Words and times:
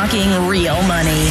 Talking 0.00 0.48
Real 0.48 0.80
Money. 0.84 1.28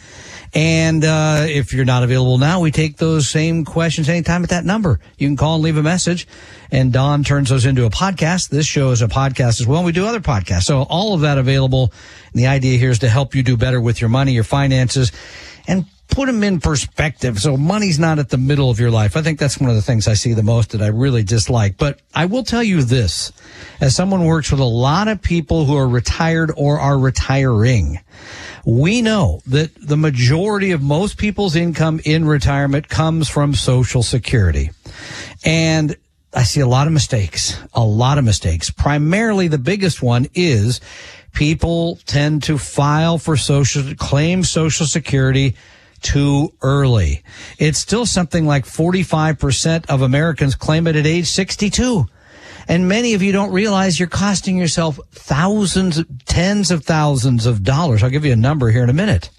And 0.54 1.04
uh, 1.04 1.46
if 1.48 1.72
you're 1.72 1.84
not 1.84 2.02
available 2.02 2.38
now, 2.38 2.60
we 2.60 2.70
take 2.70 2.96
those 2.96 3.28
same 3.28 3.64
questions 3.64 4.08
anytime 4.08 4.42
at 4.42 4.50
that 4.50 4.64
number. 4.64 5.00
You 5.18 5.28
can 5.28 5.36
call 5.36 5.56
and 5.56 5.64
leave 5.64 5.76
a 5.76 5.82
message, 5.82 6.26
and 6.70 6.92
Don 6.92 7.24
turns 7.24 7.50
those 7.50 7.66
into 7.66 7.84
a 7.84 7.90
podcast. 7.90 8.48
This 8.48 8.66
show 8.66 8.90
is 8.90 9.02
a 9.02 9.08
podcast 9.08 9.60
as 9.60 9.66
well. 9.66 9.84
We 9.84 9.92
do 9.92 10.06
other 10.06 10.20
podcasts. 10.20 10.64
So 10.64 10.82
all 10.82 11.14
of 11.14 11.22
that 11.22 11.38
available. 11.38 11.92
And 12.32 12.42
the 12.42 12.46
idea 12.46 12.78
here 12.78 12.90
is 12.90 13.00
to 13.00 13.08
help 13.08 13.34
you 13.34 13.42
do 13.42 13.56
better 13.56 13.80
with 13.80 14.00
your 14.00 14.10
money, 14.10 14.32
your 14.32 14.44
finances, 14.44 15.12
and 15.66 15.86
put 16.08 16.26
them 16.26 16.42
in 16.42 16.60
perspective. 16.60 17.38
So 17.38 17.56
money's 17.56 17.98
not 17.98 18.18
at 18.18 18.28
the 18.28 18.38
middle 18.38 18.70
of 18.70 18.80
your 18.80 18.90
life. 18.90 19.16
I 19.16 19.22
think 19.22 19.38
that's 19.38 19.58
one 19.58 19.70
of 19.70 19.76
the 19.76 19.82
things 19.82 20.08
I 20.08 20.14
see 20.14 20.32
the 20.32 20.42
most 20.42 20.70
that 20.70 20.82
I 20.82 20.86
really 20.88 21.22
dislike. 21.22 21.76
But 21.76 22.00
I 22.14 22.26
will 22.26 22.44
tell 22.44 22.62
you 22.62 22.82
this, 22.82 23.32
as 23.80 23.94
someone 23.94 24.24
works 24.24 24.50
with 24.50 24.60
a 24.60 24.64
lot 24.64 25.08
of 25.08 25.20
people 25.20 25.64
who 25.64 25.76
are 25.76 25.88
retired 25.88 26.52
or 26.56 26.78
are 26.78 26.98
retiring, 26.98 28.00
we 28.66 29.00
know 29.00 29.40
that 29.46 29.70
the 29.80 29.96
majority 29.96 30.72
of 30.72 30.82
most 30.82 31.16
people's 31.18 31.54
income 31.54 32.00
in 32.04 32.24
retirement 32.26 32.88
comes 32.88 33.28
from 33.28 33.54
social 33.54 34.02
security. 34.02 34.70
And 35.44 35.96
I 36.34 36.42
see 36.42 36.60
a 36.60 36.66
lot 36.66 36.88
of 36.88 36.92
mistakes, 36.92 37.56
a 37.72 37.84
lot 37.84 38.18
of 38.18 38.24
mistakes. 38.24 38.70
Primarily 38.70 39.46
the 39.46 39.56
biggest 39.56 40.02
one 40.02 40.26
is 40.34 40.80
people 41.32 42.00
tend 42.06 42.42
to 42.42 42.58
file 42.58 43.18
for 43.18 43.36
social, 43.36 43.94
claim 43.94 44.42
social 44.42 44.86
security 44.86 45.54
too 46.02 46.52
early. 46.60 47.22
It's 47.58 47.78
still 47.78 48.04
something 48.04 48.46
like 48.46 48.64
45% 48.64 49.86
of 49.86 50.02
Americans 50.02 50.56
claim 50.56 50.88
it 50.88 50.96
at 50.96 51.06
age 51.06 51.28
62. 51.28 52.06
And 52.68 52.88
many 52.88 53.14
of 53.14 53.22
you 53.22 53.32
don't 53.32 53.52
realize 53.52 53.98
you're 53.98 54.08
costing 54.08 54.58
yourself 54.58 54.98
thousands, 55.12 56.02
tens 56.24 56.70
of 56.70 56.84
thousands 56.84 57.46
of 57.46 57.62
dollars. 57.62 58.02
I'll 58.02 58.10
give 58.10 58.24
you 58.24 58.32
a 58.32 58.36
number 58.36 58.70
here 58.70 58.82
in 58.82 58.90
a 58.90 58.94
minute. 58.94 59.30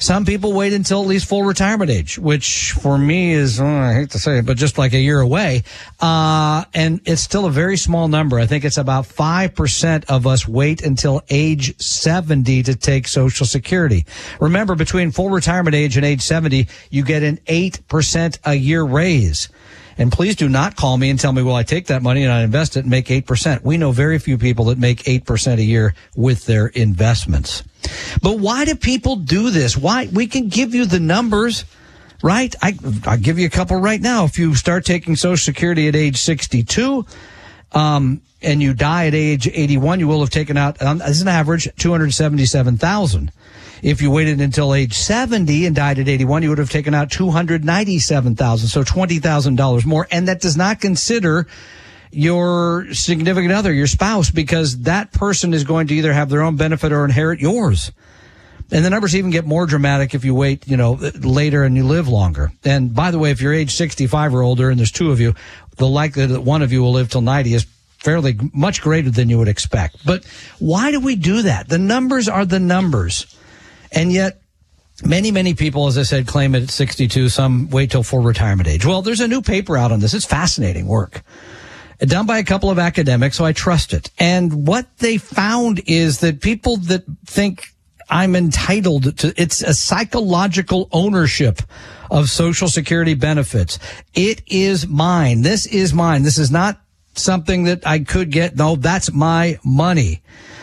Some 0.00 0.24
people 0.24 0.54
wait 0.54 0.72
until 0.72 1.02
at 1.02 1.08
least 1.08 1.28
full 1.28 1.42
retirement 1.42 1.90
age, 1.90 2.18
which 2.18 2.72
for 2.72 2.96
me 2.96 3.32
is, 3.32 3.60
oh, 3.60 3.66
I 3.66 3.92
hate 3.92 4.10
to 4.12 4.18
say 4.18 4.38
it, 4.38 4.46
but 4.46 4.56
just 4.56 4.78
like 4.78 4.94
a 4.94 4.98
year 4.98 5.20
away. 5.20 5.62
Uh, 6.00 6.64
and 6.72 7.02
it's 7.04 7.20
still 7.20 7.44
a 7.44 7.50
very 7.50 7.76
small 7.76 8.08
number. 8.08 8.38
I 8.38 8.46
think 8.46 8.64
it's 8.64 8.78
about 8.78 9.04
5% 9.04 10.04
of 10.06 10.26
us 10.26 10.48
wait 10.48 10.82
until 10.82 11.20
age 11.28 11.78
70 11.78 12.62
to 12.62 12.76
take 12.76 13.08
social 13.08 13.44
security. 13.44 14.06
Remember, 14.40 14.74
between 14.74 15.10
full 15.10 15.28
retirement 15.28 15.76
age 15.76 15.98
and 15.98 16.06
age 16.06 16.22
70, 16.22 16.66
you 16.88 17.04
get 17.04 17.22
an 17.22 17.36
8% 17.46 18.38
a 18.46 18.54
year 18.54 18.82
raise. 18.82 19.50
And 19.98 20.10
please 20.10 20.36
do 20.36 20.48
not 20.48 20.76
call 20.76 20.96
me 20.96 21.10
and 21.10 21.18
tell 21.18 21.32
me, 21.32 21.42
well, 21.42 21.56
I 21.56 21.62
take 21.62 21.86
that 21.86 22.02
money 22.02 22.22
and 22.22 22.32
I 22.32 22.42
invest 22.42 22.76
it 22.76 22.80
and 22.80 22.90
make 22.90 23.06
8%. 23.06 23.62
We 23.62 23.76
know 23.76 23.92
very 23.92 24.18
few 24.18 24.38
people 24.38 24.66
that 24.66 24.78
make 24.78 25.02
8% 25.04 25.58
a 25.58 25.62
year 25.62 25.94
with 26.16 26.46
their 26.46 26.68
investments. 26.68 27.62
But 28.22 28.38
why 28.38 28.64
do 28.64 28.74
people 28.74 29.16
do 29.16 29.50
this? 29.50 29.76
Why? 29.76 30.08
We 30.12 30.26
can 30.26 30.48
give 30.48 30.74
you 30.74 30.84
the 30.86 31.00
numbers, 31.00 31.64
right? 32.22 32.54
I, 32.62 32.76
I'll 33.04 33.18
give 33.18 33.38
you 33.38 33.46
a 33.46 33.50
couple 33.50 33.76
right 33.76 34.00
now. 34.00 34.24
If 34.24 34.38
you 34.38 34.54
start 34.54 34.84
taking 34.84 35.16
Social 35.16 35.42
Security 35.42 35.88
at 35.88 35.96
age 35.96 36.16
62, 36.16 37.06
um, 37.72 38.20
and 38.42 38.62
you 38.62 38.74
die 38.74 39.06
at 39.06 39.14
age 39.14 39.48
81, 39.48 40.00
you 40.00 40.08
will 40.08 40.20
have 40.20 40.30
taken 40.30 40.56
out, 40.56 40.80
um, 40.82 41.02
as 41.02 41.20
an 41.20 41.28
average, 41.28 41.68
277,000. 41.76 43.30
If 43.82 44.02
you 44.02 44.10
waited 44.10 44.40
until 44.40 44.74
age 44.74 44.94
70 44.94 45.66
and 45.66 45.74
died 45.74 45.98
at 45.98 46.08
81, 46.08 46.42
you 46.42 46.48
would 46.50 46.58
have 46.58 46.70
taken 46.70 46.94
out 46.94 47.10
297,000. 47.10 48.68
So 48.68 48.82
$20,000 48.82 49.86
more. 49.86 50.06
And 50.10 50.28
that 50.28 50.40
does 50.40 50.56
not 50.56 50.80
consider 50.80 51.46
your 52.10 52.92
significant 52.92 53.52
other, 53.52 53.72
your 53.72 53.86
spouse, 53.86 54.30
because 54.30 54.80
that 54.82 55.12
person 55.12 55.54
is 55.54 55.64
going 55.64 55.86
to 55.88 55.94
either 55.94 56.12
have 56.12 56.28
their 56.28 56.42
own 56.42 56.56
benefit 56.56 56.92
or 56.92 57.04
inherit 57.04 57.40
yours. 57.40 57.92
And 58.72 58.84
the 58.84 58.90
numbers 58.90 59.16
even 59.16 59.30
get 59.30 59.46
more 59.46 59.66
dramatic 59.66 60.14
if 60.14 60.24
you 60.24 60.34
wait, 60.34 60.66
you 60.68 60.76
know, 60.76 60.92
later 61.20 61.64
and 61.64 61.76
you 61.76 61.84
live 61.84 62.06
longer. 62.08 62.52
And 62.64 62.94
by 62.94 63.10
the 63.10 63.18
way, 63.18 63.30
if 63.30 63.40
you're 63.40 63.52
age 63.52 63.74
65 63.74 64.34
or 64.34 64.42
older 64.42 64.70
and 64.70 64.78
there's 64.78 64.92
two 64.92 65.10
of 65.10 65.20
you, 65.20 65.34
the 65.76 65.88
likelihood 65.88 66.30
that 66.30 66.42
one 66.42 66.62
of 66.62 66.72
you 66.72 66.82
will 66.82 66.92
live 66.92 67.10
till 67.10 67.20
90 67.20 67.54
is 67.54 67.66
fairly 67.98 68.38
much 68.52 68.80
greater 68.80 69.10
than 69.10 69.28
you 69.28 69.38
would 69.38 69.48
expect. 69.48 70.04
But 70.06 70.24
why 70.58 70.90
do 70.90 71.00
we 71.00 71.16
do 71.16 71.42
that? 71.42 71.68
The 71.68 71.78
numbers 71.78 72.28
are 72.28 72.44
the 72.44 72.60
numbers. 72.60 73.36
And 73.92 74.12
yet, 74.12 74.40
many, 75.04 75.30
many 75.30 75.54
people, 75.54 75.86
as 75.86 75.98
I 75.98 76.02
said, 76.02 76.26
claim 76.26 76.54
it 76.54 76.62
at 76.62 76.70
62. 76.70 77.28
Some 77.28 77.70
wait 77.70 77.90
till 77.90 78.02
full 78.02 78.20
retirement 78.20 78.68
age. 78.68 78.84
Well, 78.84 79.02
there's 79.02 79.20
a 79.20 79.28
new 79.28 79.42
paper 79.42 79.76
out 79.76 79.92
on 79.92 80.00
this. 80.00 80.14
It's 80.14 80.24
fascinating 80.24 80.86
work 80.86 81.22
done 82.06 82.26
by 82.26 82.38
a 82.38 82.44
couple 82.44 82.70
of 82.70 82.78
academics, 82.78 83.36
so 83.36 83.44
I 83.44 83.52
trust 83.52 83.92
it. 83.92 84.10
And 84.18 84.66
what 84.66 84.86
they 84.98 85.18
found 85.18 85.82
is 85.86 86.20
that 86.20 86.40
people 86.40 86.78
that 86.78 87.04
think 87.26 87.68
I'm 88.08 88.34
entitled 88.34 89.18
to, 89.18 89.34
it's 89.36 89.62
a 89.62 89.74
psychological 89.74 90.88
ownership 90.92 91.60
of 92.10 92.28
social 92.28 92.68
security 92.68 93.14
benefits. 93.14 93.78
It 94.14 94.42
is 94.46 94.86
mine. 94.86 95.42
This 95.42 95.66
is 95.66 95.92
mine. 95.92 96.22
This 96.22 96.38
is 96.38 96.50
not 96.50 96.80
something 97.14 97.64
that 97.64 97.86
I 97.86 98.00
could 98.00 98.30
get. 98.30 98.56
No, 98.56 98.76
that's 98.76 99.12
my 99.12 99.58
money. 99.64 100.22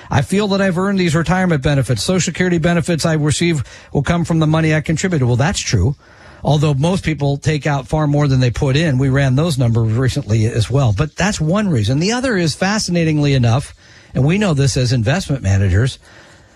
I 0.10 0.22
feel 0.22 0.48
that 0.50 0.62
I've 0.62 0.78
earned 0.78 1.00
these 1.00 1.16
retirement 1.16 1.64
benefits. 1.64 2.04
Social 2.04 2.32
security 2.32 2.58
benefits 2.58 3.06
I 3.06 3.14
receive 3.14 3.64
will 3.94 4.04
come 4.04 4.26
from 4.26 4.40
the 4.40 4.48
money 4.48 4.74
I 4.74 4.82
contributed. 4.82 5.28
Well, 5.28 5.36
that's 5.36 5.60
true. 5.60 5.96
Although 6.44 6.76
most 6.76 7.04
people 7.04 7.38
take 7.38 7.66
out 7.66 7.88
far 7.88 8.08
more 8.08 8.28
than 8.28 8.40
they 8.40 8.52
put 8.52 8.76
in. 8.76 8.98
We 8.98 9.10
ran 9.10 9.36
those 9.36 9.58
numbers 9.58 9.94
recently 9.94 10.46
as 10.46 10.70
well. 10.70 10.94
But 10.98 11.16
that's 11.16 11.42
one 11.42 11.70
reason. 11.70 12.00
The 12.00 12.12
other 12.12 12.38
is 12.38 12.56
fascinatingly 12.56 13.34
enough, 13.34 13.74
and 14.14 14.26
we 14.26 14.38
know 14.38 14.54
this 14.54 14.78
as 14.78 14.94
investment 14.94 15.42
managers, 15.42 16.00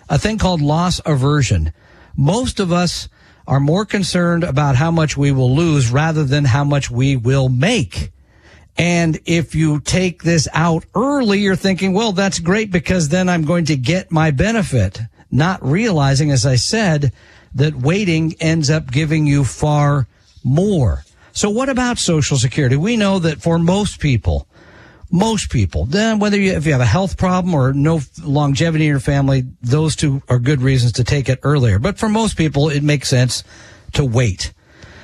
a 0.07 0.17
thing 0.17 0.37
called 0.37 0.61
loss 0.61 1.01
aversion. 1.05 1.73
Most 2.15 2.59
of 2.59 2.71
us 2.71 3.09
are 3.47 3.59
more 3.59 3.85
concerned 3.85 4.43
about 4.43 4.75
how 4.75 4.91
much 4.91 5.17
we 5.17 5.31
will 5.31 5.53
lose 5.53 5.91
rather 5.91 6.23
than 6.23 6.45
how 6.45 6.63
much 6.63 6.91
we 6.91 7.15
will 7.15 7.49
make. 7.49 8.11
And 8.77 9.19
if 9.25 9.53
you 9.53 9.79
take 9.81 10.23
this 10.23 10.47
out 10.53 10.85
early, 10.95 11.39
you're 11.39 11.55
thinking, 11.55 11.93
well, 11.93 12.13
that's 12.13 12.39
great 12.39 12.71
because 12.71 13.09
then 13.09 13.29
I'm 13.29 13.43
going 13.43 13.65
to 13.65 13.75
get 13.75 14.11
my 14.11 14.31
benefit. 14.31 14.99
Not 15.29 15.63
realizing, 15.63 16.31
as 16.31 16.45
I 16.45 16.55
said, 16.55 17.11
that 17.55 17.75
waiting 17.75 18.33
ends 18.39 18.69
up 18.69 18.91
giving 18.91 19.25
you 19.25 19.43
far 19.43 20.07
more. 20.43 21.03
So 21.33 21.49
what 21.49 21.69
about 21.69 21.97
Social 21.97 22.37
Security? 22.37 22.75
We 22.75 22.97
know 22.97 23.19
that 23.19 23.41
for 23.41 23.57
most 23.57 23.99
people, 23.99 24.47
most 25.11 25.49
people, 25.49 25.85
then 25.85 26.19
whether 26.19 26.39
you, 26.39 26.53
if 26.53 26.65
you 26.65 26.71
have 26.71 26.81
a 26.81 26.85
health 26.85 27.17
problem 27.17 27.53
or 27.53 27.73
no 27.73 28.01
longevity 28.23 28.85
in 28.85 28.89
your 28.89 28.99
family, 28.99 29.43
those 29.61 29.95
two 29.95 30.21
are 30.29 30.39
good 30.39 30.61
reasons 30.61 30.93
to 30.93 31.03
take 31.03 31.29
it 31.29 31.39
earlier. 31.43 31.79
But 31.79 31.97
for 31.97 32.09
most 32.09 32.37
people, 32.37 32.69
it 32.69 32.83
makes 32.83 33.09
sense 33.09 33.43
to 33.93 34.05
wait. 34.05 34.53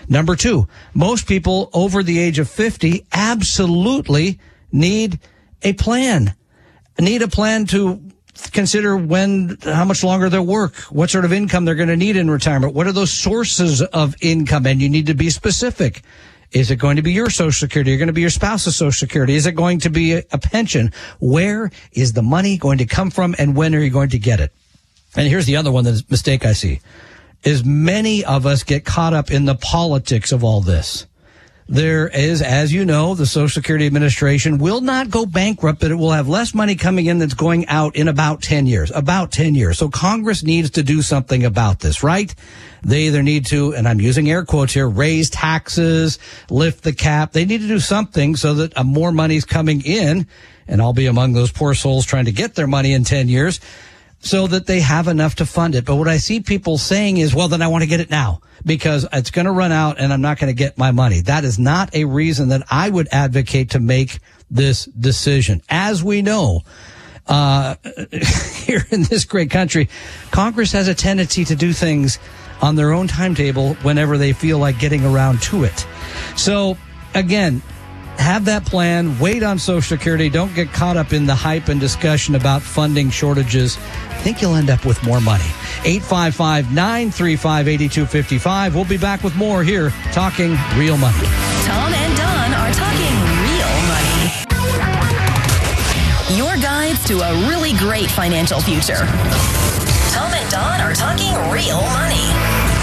Number 0.09 0.35
two, 0.35 0.68
most 0.94 1.28
people 1.28 1.69
over 1.73 2.03
the 2.03 2.19
age 2.19 2.40
of 2.40 2.50
50 2.50 3.06
absolutely 3.12 4.40
need 4.72 5.19
a 5.63 5.73
plan, 5.73 6.34
need 7.00 7.22
a 7.22 7.28
plan 7.28 7.66
to 7.68 8.01
consider 8.51 8.96
when, 8.96 9.57
how 9.63 9.85
much 9.85 10.03
longer 10.03 10.29
they'll 10.29 10.46
work, 10.46 10.75
what 10.90 11.09
sort 11.09 11.25
of 11.25 11.34
income 11.34 11.66
they're 11.66 11.75
going 11.75 11.90
to 11.90 11.97
need 11.97 12.16
in 12.16 12.29
retirement. 12.29 12.73
What 12.73 12.88
are 12.88 12.91
those 12.91 13.12
sources 13.12 13.81
of 13.81 14.16
income? 14.22 14.66
And 14.66 14.81
you 14.81 14.90
need 14.90 15.07
to 15.07 15.13
be 15.13 15.29
specific. 15.29 16.03
Is 16.52 16.72
it 16.72 16.78
going 16.78 16.96
to 16.96 17.02
be 17.02 17.11
your 17.11 17.29
social 17.29 17.52
security? 17.67 17.91
You're 17.91 17.97
going 17.97 18.08
to 18.08 18.14
be 18.14 18.22
your 18.22 18.29
spouse's 18.29 18.76
social 18.78 18.91
security? 18.91 19.35
Is 19.35 19.46
it 19.46 19.53
going 19.53 19.79
to 19.79 19.90
be 19.90 20.14
a 20.14 20.37
pension? 20.37 20.93
Where 21.20 21.72
is 21.91 22.14
the 22.14 22.22
money 22.22 22.58
going 22.58 22.78
to 22.78 22.85
come 22.85 23.11
from 23.11 23.35
and 23.37 23.55
when 23.55 23.76
are 23.76 23.79
you 23.79 23.90
going 23.90 24.09
to 24.09 24.20
get 24.20 24.40
it? 24.40 24.53
And 25.16 25.28
here's 25.28 25.46
the 25.46 25.58
other 25.58 25.72
one, 25.72 25.84
the 25.84 26.02
mistake 26.09 26.46
I 26.46 26.53
see 26.53 26.79
is 27.47 27.64
many 27.64 28.26
of 28.26 28.46
us 28.46 28.64
get 28.64 28.84
caught 28.84 29.14
up 29.14 29.32
in 29.32 29.46
the 29.46 29.55
politics 29.55 30.34
of 30.34 30.44
all 30.44 30.59
this. 30.59 31.08
There 31.70 32.09
is, 32.09 32.41
as 32.41 32.73
you 32.73 32.84
know, 32.84 33.16
the 33.16 33.26
Social 33.26 33.47
Security 33.47 33.85
Administration 33.85 34.58
will 34.58 34.82
not 34.82 35.09
go 35.09 35.26
bankrupt, 35.26 35.79
but 35.79 35.91
it 35.91 35.96
will 35.96 36.11
have 36.11 36.28
less 36.28 36.53
money 36.53 36.76
coming 36.76 37.05
in 37.05 37.20
that's 37.20 37.34
going 37.34 37.66
out 37.67 37.96
in 37.96 38.09
about 38.09 38.41
10 38.41 38.67
years. 38.67 38.91
About 38.94 39.32
10 39.32 39.55
years. 39.55 39.78
So 39.78 39.88
Congress 39.88 40.44
needs 40.44 40.72
to 40.72 40.84
do 40.84 41.02
something 41.02 41.46
about 41.46 41.79
this, 41.79 42.03
right? 42.03 42.34
They 42.84 43.03
either 43.03 43.23
need 43.23 43.46
to, 43.47 43.73
and 43.73 43.88
I'm 43.88 44.02
using 44.02 44.29
air 44.29 44.44
quotes 44.44 44.73
here, 44.73 44.88
raise 44.88 45.29
taxes, 45.29 46.20
lift 46.49 46.84
the 46.84 46.94
cap. 46.94 47.32
They 47.32 47.46
need 47.46 47.61
to 47.61 47.67
do 47.67 47.79
something 47.79 48.35
so 48.35 48.55
that 48.55 48.78
uh, 48.78 48.84
more 48.84 49.14
money's 49.14 49.46
coming 49.46 49.82
in, 49.85 50.28
and 50.67 50.82
I'll 50.82 50.94
be 50.94 51.05
among 51.05 51.32
those 51.32 51.52
poor 51.52 51.73
souls 51.73 52.05
trying 52.05 52.26
to 52.26 52.34
get 52.34 52.55
their 52.55 52.67
money 52.67 52.91
in 52.94 53.05
10 53.05 53.29
years 53.29 53.61
so 54.19 54.47
that 54.47 54.66
they 54.66 54.79
have 54.79 55.08
enough 55.08 55.35
to 55.35 55.46
fund 55.46 55.75
it. 55.75 55.85
But 55.85 55.96
what 55.96 56.08
I 56.08 56.17
see 56.17 56.40
people 56.40 56.78
saying 56.78 57.17
is, 57.17 57.35
well, 57.35 57.47
then 57.47 57.61
I 57.61 57.67
want 57.67 57.84
to 57.84 57.87
get 57.87 57.99
it 57.99 58.09
now 58.09 58.41
because 58.66 59.08
it's 59.14 59.31
going 59.31 59.46
to 59.46 59.52
run 59.52 59.72
out 59.72 59.99
and 59.99 60.11
I'm 60.11 60.22
not 60.22 60.40
going 60.40 60.53
to 60.53 60.58
get 60.58 60.78
my 60.78 60.91
money. 60.91 61.22
That 61.22 61.43
is 61.43 61.59
not 61.59 61.93
a 61.96 62.05
reason 62.05 62.49
that 62.49 62.64
I 62.69 62.90
would 62.90 63.08
advocate 63.11 63.72
to 63.72 63.79
make 63.79 64.19
this 64.49 64.85
decision. 64.85 65.61
As 65.69 66.03
we 66.03 66.22
know, 66.22 66.61
uh, 67.28 67.75
here 68.53 68.85
in 68.90 69.03
this 69.03 69.25
great 69.25 69.52
country, 69.52 69.90
Congress 70.31 70.72
has 70.72 70.87
a 70.87 70.96
tendency 70.96 71.46
to 71.46 71.55
do 71.55 71.73
things 71.73 72.20
on 72.61 72.75
their 72.75 72.93
own 72.93 73.08
timetable 73.08 73.75
whenever 73.75 74.17
they 74.17 74.34
feel 74.34 74.58
like 74.58 74.79
getting 74.79 75.05
around 75.05 75.41
to 75.43 75.63
it. 75.63 75.85
So, 76.35 76.78
again, 77.13 77.61
have 78.19 78.46
that 78.46 78.66
plan, 78.66 79.17
wait 79.19 79.43
on 79.43 79.59
Social 79.59 79.97
Security, 79.97 80.29
don't 80.29 80.53
get 80.53 80.72
caught 80.73 80.97
up 80.97 81.14
in 81.14 81.25
the 81.25 81.35
hype 81.35 81.67
and 81.69 81.79
discussion 81.79 82.35
about 82.35 82.61
funding 82.61 83.09
shortages. 83.09 83.78
I 83.78 84.19
think 84.22 84.41
you'll 84.41 84.55
end 84.55 84.69
up 84.69 84.85
with 84.85 85.02
more 85.03 85.22
money. 85.22 85.46
855 85.85 86.73
935 86.73 87.67
8255. 87.67 88.75
We'll 88.75 88.85
be 88.85 88.97
back 88.97 89.23
with 89.23 89.35
more 89.35 89.64
here 89.64 89.91
talking 90.11 90.58
real 90.75 90.97
money. 90.97 91.28
Tom 91.66 91.93
and 91.93 92.17
Don 92.17 92.53
are 92.53 92.73
talking 92.73 93.16
real 93.47 93.73
money. 93.87 94.31
Your 96.37 96.58
guides 96.61 97.03
to 97.08 97.20
a 97.20 97.47
really 97.47 97.73
great 97.78 98.09
financial 98.11 98.59
future. 98.61 99.05
Tom 100.11 100.34
and 100.34 100.49
Don 100.52 100.81
are 100.81 100.93
talking 100.93 101.34
real 101.52 101.81
money. 101.93 102.77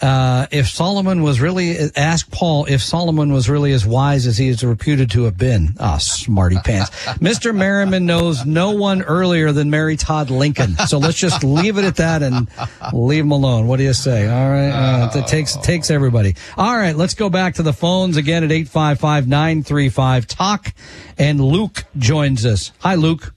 uh, 0.01 0.47
if 0.51 0.67
Solomon 0.67 1.23
was 1.23 1.41
really, 1.41 1.75
ask 1.95 2.29
Paul 2.31 2.65
if 2.65 2.81
Solomon 2.81 3.31
was 3.33 3.49
really 3.49 3.73
as 3.73 3.85
wise 3.85 4.25
as 4.27 4.37
he 4.37 4.47
is 4.47 4.63
reputed 4.63 5.11
to 5.11 5.23
have 5.23 5.37
been. 5.37 5.75
Ah, 5.79 5.95
oh, 5.95 5.97
smarty 5.97 6.57
pants. 6.63 6.89
Mr. 7.19 7.53
Merriman 7.55 8.05
knows 8.05 8.45
no 8.45 8.71
one 8.71 9.01
earlier 9.01 9.51
than 9.51 9.69
Mary 9.69 9.97
Todd 9.97 10.29
Lincoln. 10.29 10.77
So 10.87 10.99
let's 10.99 11.17
just 11.17 11.43
leave 11.43 11.77
it 11.77 11.83
at 11.83 11.97
that 11.97 12.23
and 12.23 12.47
leave 12.93 13.25
him 13.25 13.31
alone. 13.31 13.67
What 13.67 13.75
do 13.77 13.83
you 13.83 13.91
say? 13.93 14.27
All 14.27 14.49
right. 14.49 14.69
Uh, 14.69 15.09
it 15.15 15.27
takes, 15.27 15.55
it 15.55 15.63
takes 15.63 15.91
everybody. 15.91 16.35
All 16.57 16.77
right. 16.77 16.95
Let's 16.95 17.15
go 17.15 17.29
back 17.29 17.55
to 17.55 17.63
the 17.63 17.73
phones 17.73 18.15
again 18.15 18.43
at 18.43 18.51
855-935-TALK. 18.51 20.73
And 21.17 21.41
Luke 21.41 21.83
joins 21.97 22.45
us. 22.45 22.71
Hi, 22.79 22.95
Luke. 22.95 23.33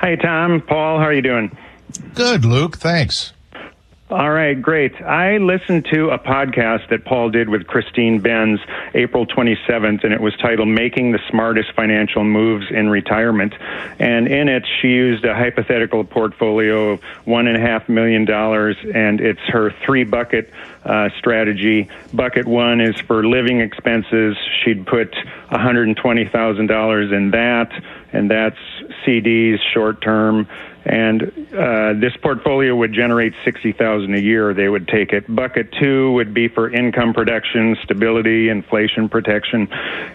Hi, 0.00 0.16
Tom. 0.16 0.62
Paul, 0.66 0.98
how 0.98 1.04
are 1.04 1.12
you 1.12 1.22
doing? 1.22 1.56
Good, 2.14 2.44
Luke. 2.44 2.78
Thanks. 2.78 3.33
All 4.14 4.30
right, 4.30 4.54
great. 4.62 4.94
I 5.02 5.38
listened 5.38 5.86
to 5.86 6.10
a 6.10 6.20
podcast 6.20 6.88
that 6.90 7.04
Paul 7.04 7.30
did 7.30 7.48
with 7.48 7.66
Christine 7.66 8.20
Benz 8.20 8.60
April 8.94 9.26
27th, 9.26 10.04
and 10.04 10.12
it 10.12 10.20
was 10.20 10.36
titled 10.36 10.68
Making 10.68 11.10
the 11.10 11.18
Smartest 11.28 11.72
Financial 11.72 12.22
Moves 12.22 12.66
in 12.70 12.90
Retirement. 12.90 13.54
And 13.98 14.28
in 14.28 14.48
it, 14.48 14.68
she 14.80 14.86
used 14.90 15.24
a 15.24 15.34
hypothetical 15.34 16.04
portfolio 16.04 16.90
of 16.90 17.00
$1.5 17.26 17.88
million, 17.88 18.30
and 18.30 19.20
it's 19.20 19.40
her 19.48 19.74
three 19.84 20.04
bucket 20.04 20.48
uh, 20.84 21.08
strategy. 21.18 21.88
Bucket 22.12 22.46
one 22.46 22.80
is 22.80 22.94
for 23.08 23.26
living 23.26 23.62
expenses. 23.62 24.36
She'd 24.62 24.86
put 24.86 25.12
$120,000 25.50 27.12
in 27.12 27.30
that, 27.32 27.82
and 28.12 28.30
that's 28.30 28.58
CDs, 29.04 29.58
short 29.72 30.00
term 30.00 30.46
and 30.84 31.22
uh, 31.54 31.94
this 31.94 32.16
portfolio 32.20 32.76
would 32.76 32.92
generate 32.92 33.32
sixty 33.44 33.72
thousand 33.72 34.14
a 34.14 34.20
year. 34.20 34.52
They 34.54 34.68
would 34.68 34.86
take 34.86 35.12
it. 35.12 35.24
Bucket 35.34 35.72
two 35.72 36.12
would 36.12 36.34
be 36.34 36.48
for 36.48 36.70
income 36.70 37.14
protection, 37.14 37.76
stability, 37.82 38.48
inflation 38.48 39.08
protection, 39.08 39.68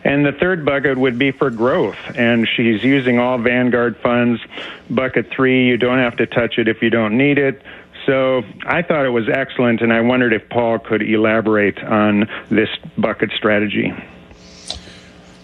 and 0.04 0.26
the 0.26 0.32
third 0.32 0.66
bucket 0.66 0.98
would 0.98 1.18
be 1.18 1.32
for 1.32 1.50
growth. 1.50 1.98
And 2.16 2.48
she's 2.56 2.84
using 2.84 3.20
all 3.20 3.38
Vanguard 3.38 3.98
funds. 3.98 4.42
Bucket 4.90 5.32
three, 5.32 5.68
you 5.68 5.78
don't 5.78 6.00
have 6.00 6.18
to 6.18 6.26
touch 6.26 6.58
it 6.58 6.68
if 6.68 6.82
you 6.82 6.90
don't 6.90 7.18
need 7.18 7.38
it. 7.38 7.62
So 8.06 8.44
I 8.66 8.82
thought 8.82 9.06
it 9.06 9.10
was 9.10 9.30
excellent, 9.30 9.82
and 9.82 9.94
I 9.94 10.02
wondered 10.02 10.34
if 10.34 10.50
Paul 10.50 10.80
could 10.80 11.02
elaborate 11.02 11.78
on 11.84 12.28
this 12.50 12.70
bucket 12.98 13.32
strategy. 13.36 13.94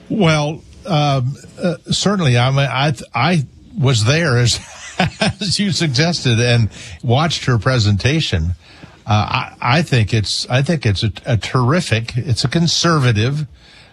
Well, 0.09 0.63
um, 0.85 1.35
uh, 1.61 1.75
certainly. 1.91 2.37
I 2.37 2.49
mean, 2.51 2.59
I 2.59 2.93
I 3.13 3.45
was 3.77 4.05
there 4.05 4.37
as 4.37 4.59
as 5.21 5.59
you 5.59 5.71
suggested, 5.71 6.39
and 6.39 6.69
watched 7.03 7.45
her 7.45 7.57
presentation. 7.57 8.51
Uh, 9.05 9.53
I, 9.61 9.77
I, 9.77 9.81
think 9.83 10.13
it's 10.13 10.49
I 10.49 10.61
think 10.63 10.85
it's 10.85 11.03
a, 11.03 11.11
a 11.25 11.37
terrific. 11.37 12.17
It's 12.17 12.43
a 12.43 12.47
conservative 12.47 13.47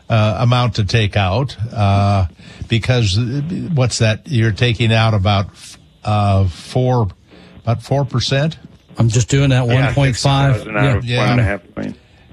uh, 0.09 0.37
amount 0.41 0.77
to 0.77 0.85
take 0.85 1.17
out 1.17 1.57
uh, 1.73 2.27
because 2.69 3.19
what's 3.75 3.99
that? 3.99 4.23
You're 4.27 4.53
taking 4.53 4.93
out 4.93 5.15
about 5.15 5.47
uh, 6.05 6.47
four 6.49 7.09
about 7.63 7.83
four 7.83 8.05
percent. 8.05 8.59
I'm 8.99 9.09
just 9.09 9.29
doing 9.29 9.51
that 9.51 9.67
one 9.67 9.95
point 9.95 10.17
five. 10.17 10.67
Yeah, 10.67 11.01
yeah. 11.03 11.59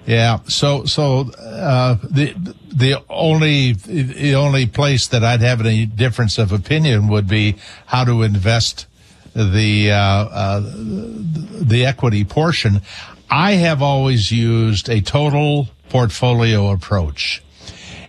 Yeah. 0.05 0.39
So 0.47 0.85
so 0.85 1.31
uh, 1.37 1.95
the 2.03 2.55
the 2.71 3.03
only 3.09 3.73
the 3.73 4.35
only 4.35 4.65
place 4.67 5.07
that 5.07 5.23
I'd 5.23 5.41
have 5.41 5.61
any 5.61 5.85
difference 5.85 6.37
of 6.37 6.51
opinion 6.51 7.07
would 7.07 7.27
be 7.27 7.55
how 7.87 8.03
to 8.05 8.23
invest 8.23 8.85
the 9.33 9.91
uh, 9.91 9.95
uh, 9.95 10.61
the 10.61 11.85
equity 11.85 12.23
portion. 12.23 12.81
I 13.29 13.53
have 13.53 13.81
always 13.81 14.31
used 14.31 14.89
a 14.89 15.01
total 15.01 15.69
portfolio 15.89 16.71
approach, 16.71 17.43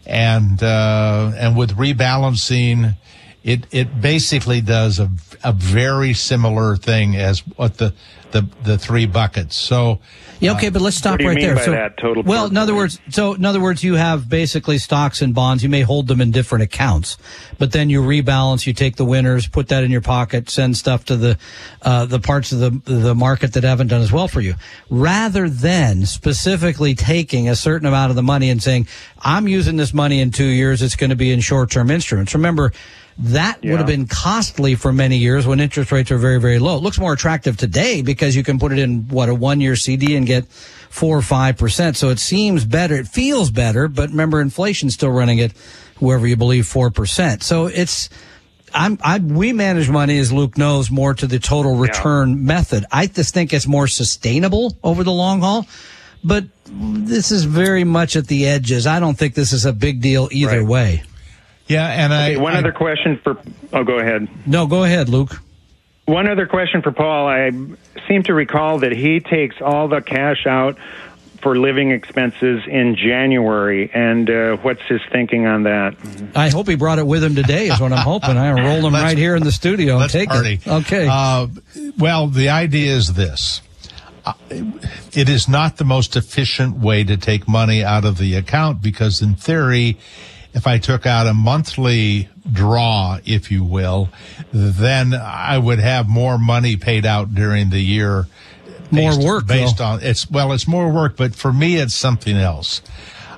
and 0.07 0.63
uh, 0.63 1.33
and 1.37 1.57
with 1.57 1.77
rebalancing, 1.77 2.97
it 3.43 3.67
it 3.71 4.01
basically 4.01 4.61
does 4.61 4.99
a, 4.99 5.11
a 5.43 5.53
very 5.53 6.15
similar 6.15 6.77
thing 6.77 7.17
as 7.17 7.41
what 7.57 7.79
the 7.79 7.95
the 8.33 8.47
the 8.63 8.79
three 8.79 9.07
buckets. 9.07 9.57
So 9.57 10.01
yeah, 10.41 10.53
okay, 10.53 10.71
but 10.71 10.83
let's 10.83 10.97
stop 10.97 11.21
right 11.21 11.39
there. 11.39 11.59
so, 11.59 11.71
that, 11.73 11.97
total 11.97 12.23
well, 12.23 12.47
in 12.47 12.57
other 12.57 12.75
words, 12.75 12.99
so 13.11 13.35
in 13.35 13.45
other 13.45 13.61
words, 13.61 13.85
you 13.85 13.95
have 13.95 14.29
basically 14.29 14.79
stocks 14.79 15.21
and 15.21 15.35
bonds. 15.35 15.63
You 15.63 15.69
may 15.69 15.83
hold 15.83 16.07
them 16.09 16.21
in 16.21 16.31
different 16.31 16.63
accounts, 16.63 17.19
but 17.59 17.73
then 17.73 17.91
you 17.91 18.01
rebalance. 18.01 18.67
You 18.67 18.73
take 18.73 18.97
the 18.97 19.05
winners, 19.05 19.47
put 19.47 19.69
that 19.69 19.85
in 19.85 19.91
your 19.91 20.01
pocket, 20.01 20.49
send 20.49 20.77
stuff 20.77 21.05
to 21.07 21.17
the 21.17 21.39
uh, 21.83 22.07
the 22.07 22.19
parts 22.19 22.53
of 22.53 22.59
the 22.59 22.71
the 22.91 23.15
market 23.15 23.53
that 23.53 23.65
haven't 23.65 23.89
done 23.89 24.01
as 24.01 24.11
well 24.11 24.29
for 24.29 24.41
you, 24.41 24.55
rather 24.89 25.49
than 25.49 26.07
specifically 26.07 26.95
taking 26.95 27.49
a 27.49 27.57
certain 27.57 27.87
amount 27.87 28.11
of 28.11 28.17
the 28.17 28.23
money 28.23 28.49
and 28.49 28.63
saying, 28.63 28.87
"I'm 29.21 29.47
using 29.47 29.77
this 29.77 29.93
money 29.93 30.21
in 30.21 30.31
two 30.31 30.45
years. 30.45 30.81
It's 30.81 30.97
going 30.97 31.11
to 31.11 31.17
be 31.17 31.33
in 31.33 31.41
short 31.41 31.71
term 31.71 31.91
instruments." 31.91 32.35
Remember 32.35 32.73
that 33.19 33.63
yeah. 33.63 33.73
would 33.73 33.79
have 33.79 33.87
been 33.87 34.07
costly 34.07 34.75
for 34.75 34.93
many 34.93 35.19
years 35.19 35.47
when 35.47 35.61
interest 35.61 35.93
rates 35.93 36.11
are 36.11 36.19
very, 36.19 36.41
very 36.41 36.59
low. 36.59 36.77
It 36.77 36.83
looks 36.83 36.99
more 36.99 37.13
attractive 37.13 37.57
today 37.57 38.03
because 38.03 38.35
you 38.35 38.43
can 38.43 38.59
put 38.59 38.73
it 38.73 38.79
in 38.79 39.09
what 39.09 39.29
a 39.29 39.35
one 39.35 39.61
year 39.61 39.77
CD 39.77 40.17
and 40.17 40.27
get 40.27 40.47
four 40.47 41.19
or 41.19 41.23
five 41.23 41.59
percent. 41.59 41.97
So 41.97 42.09
it 42.09 42.19
seems 42.19 42.65
better. 42.65 42.95
It 42.95 43.09
feels 43.09 43.51
better, 43.51 43.89
but 43.89 44.11
remember 44.11 44.41
inflation's 44.41 44.95
still 44.95 45.11
running 45.11 45.41
at 45.41 45.53
whoever 45.97 46.27
you 46.27 46.37
believe 46.37 46.67
four 46.67 46.91
percent. 46.91 47.43
So 47.43 47.67
it's, 47.67 48.09
I'm, 48.73 48.99
I, 49.03 49.19
we 49.19 49.53
manage 49.53 49.91
money, 49.91 50.19
as 50.19 50.33
Luke 50.33 50.57
knows, 50.57 50.91
more 50.91 51.13
to 51.15 51.27
the 51.27 51.39
total 51.39 51.77
return 51.77 52.31
yeah. 52.31 52.37
method. 52.37 52.85
I 52.91 53.07
just 53.07 53.35
think 53.35 53.53
it's 53.53 53.67
more 53.67 53.87
sustainable 53.87 54.77
over 54.83 55.05
the 55.05 55.13
long 55.13 55.41
haul, 55.41 55.67
but 56.25 56.45
this 56.67 57.33
is 57.33 57.45
very 57.45 57.85
much 57.85 58.17
at 58.17 58.29
the 58.29 58.47
edges. 58.47 58.87
I 58.87 59.01
don't 59.01 59.19
think 59.19 59.35
this 59.35 59.53
is 59.53 59.67
a 59.67 59.73
big 59.73 60.01
deal 60.01 60.29
either 60.31 60.61
right. 60.61 60.69
way. 60.69 61.03
Yeah, 61.71 61.87
and 61.87 62.13
okay, 62.13 62.35
I. 62.35 62.39
One 62.39 62.55
I, 62.55 62.59
other 62.59 62.73
question 62.73 63.19
for. 63.23 63.39
Oh, 63.73 63.85
go 63.85 64.01
ahead. 64.01 64.29
No, 64.45 64.67
go 64.67 64.83
ahead, 64.83 65.09
Luke. 65.09 65.41
One 66.07 66.29
other 66.29 66.47
question 66.47 66.83
for 66.83 66.91
Paul. 66.91 67.29
I 67.29 67.53
seem 68.09 68.25
to 68.25 68.35
recall 68.35 68.81
that 68.81 68.91
he 68.91 69.21
takes 69.21 69.61
all 69.61 69.87
the 69.87 70.01
cash 70.01 70.47
out 70.47 70.77
for 71.41 71.57
living 71.57 71.93
expenses 71.93 72.63
in 72.67 72.97
January, 72.97 73.89
and 73.95 74.29
uh, 74.29 74.57
what's 74.57 74.83
his 74.83 75.01
thinking 75.13 75.47
on 75.47 75.63
that? 75.63 75.95
I 76.35 76.49
hope 76.49 76.67
he 76.67 76.75
brought 76.75 76.99
it 76.99 77.07
with 77.07 77.23
him 77.23 77.37
today. 77.37 77.69
Is 77.69 77.81
what 77.81 77.93
I'm 77.93 77.99
hoping. 78.05 78.37
I 78.37 78.51
roll 78.67 78.85
him 78.85 78.93
right 78.93 79.17
here 79.17 79.37
in 79.37 79.45
the 79.45 79.53
studio 79.53 80.01
and 80.01 80.11
take 80.11 80.29
party. 80.29 80.55
it. 80.55 80.67
Okay. 80.67 81.07
Uh, 81.09 81.47
well, 81.97 82.27
the 82.27 82.49
idea 82.49 82.93
is 82.97 83.15
this. 83.15 83.63
Uh, 84.27 84.33
it 84.51 85.29
is 85.29 85.49
not 85.49 85.77
the 85.77 85.85
most 85.85 86.17
efficient 86.17 86.77
way 86.77 87.05
to 87.05 87.17
take 87.17 87.47
money 87.47 87.85
out 87.85 88.05
of 88.05 88.19
the 88.19 88.35
account 88.35 88.83
because, 88.83 89.23
in 89.23 89.37
theory, 89.37 89.97
if 90.53 90.67
I 90.67 90.79
took 90.79 91.07
out 91.07 91.27
a 91.27 91.35
monthly 91.35 92.29
draw, 92.51 93.19
if 93.25 93.51
you 93.51 93.65
will, 93.65 94.09
then 94.53 95.15
I 95.15 95.59
would 95.59 95.79
have 95.79 96.09
more 96.09 96.39
money 96.39 96.77
paid 96.77 97.07
out 97.07 97.35
during 97.35 97.71
the 97.71 97.81
year. 97.81 98.27
More 98.91 99.17
work 99.19 99.47
based 99.47 99.79
though. 99.79 99.85
on 99.85 100.01
it's 100.03 100.29
well, 100.29 100.53
it's 100.53 100.67
more 100.67 100.91
work, 100.91 101.17
but 101.17 101.35
for 101.35 101.53
me, 101.53 101.77
it's 101.77 101.95
something 101.95 102.37
else. 102.37 102.83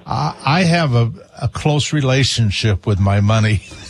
Uh, 0.07 0.35
I 0.45 0.65
have 0.65 0.95
a, 0.95 1.13
a 1.41 1.49
close 1.49 1.93
relationship 1.93 2.87
with 2.87 2.99
my 2.99 3.21
money. 3.21 3.63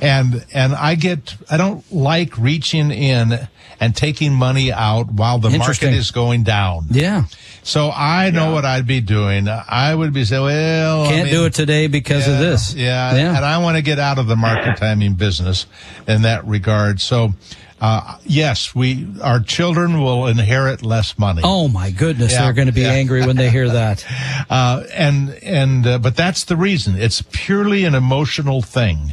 and 0.00 0.44
and 0.52 0.74
I 0.74 0.94
get 0.94 1.34
I 1.50 1.56
don't 1.56 1.84
like 1.92 2.36
reaching 2.38 2.90
in 2.90 3.48
and 3.78 3.94
taking 3.94 4.32
money 4.32 4.72
out 4.72 5.10
while 5.12 5.38
the 5.38 5.50
market 5.50 5.92
is 5.92 6.10
going 6.10 6.42
down. 6.44 6.84
Yeah. 6.90 7.24
So 7.62 7.90
I 7.92 8.30
know 8.30 8.52
what 8.52 8.64
I'd 8.64 8.86
be 8.86 9.00
doing. 9.00 9.48
I 9.48 9.92
would 9.94 10.12
be 10.12 10.24
saying, 10.24 10.42
well, 10.42 11.02
I 11.04 11.08
Can't 11.08 11.24
mean, 11.24 11.34
do 11.34 11.44
it 11.46 11.52
today 11.54 11.88
because 11.88 12.28
of 12.28 12.38
this. 12.38 12.72
Yeah, 12.74 13.14
Yeah. 13.16 13.36
and 13.36 13.44
I 13.44 13.58
want 13.58 13.76
to 13.76 13.82
get 13.82 13.98
out 13.98 14.18
of 14.18 14.28
the 14.28 14.36
market 14.36 14.76
timing 14.78 15.14
business 15.14 15.66
in 16.06 16.22
that 16.22 16.46
regard. 16.46 17.00
So, 17.00 17.34
uh, 17.80 18.18
yes, 18.24 18.72
we 18.74 19.08
our 19.20 19.40
children 19.40 20.00
will 20.00 20.26
inherit 20.28 20.82
less 20.82 21.18
money. 21.18 21.42
Oh 21.44 21.66
my 21.68 21.90
goodness, 21.90 22.32
Yeah, 22.32 22.44
they're 22.44 22.52
going 22.52 22.68
to 22.68 22.72
be 22.72 22.82
yeah. 22.82 22.92
angry 22.92 23.26
when 23.26 23.36
they 23.36 23.50
hear 23.50 23.68
that. 23.68 24.04
Uh, 24.48 24.84
and 24.94 25.30
and 25.42 25.86
uh, 25.86 25.98
but 25.98 26.14
that's 26.14 26.44
the 26.44 26.56
reason. 26.56 26.94
It's 26.96 27.20
purely 27.32 27.84
an 27.84 27.96
emotional 27.96 28.62
thing. 28.62 29.12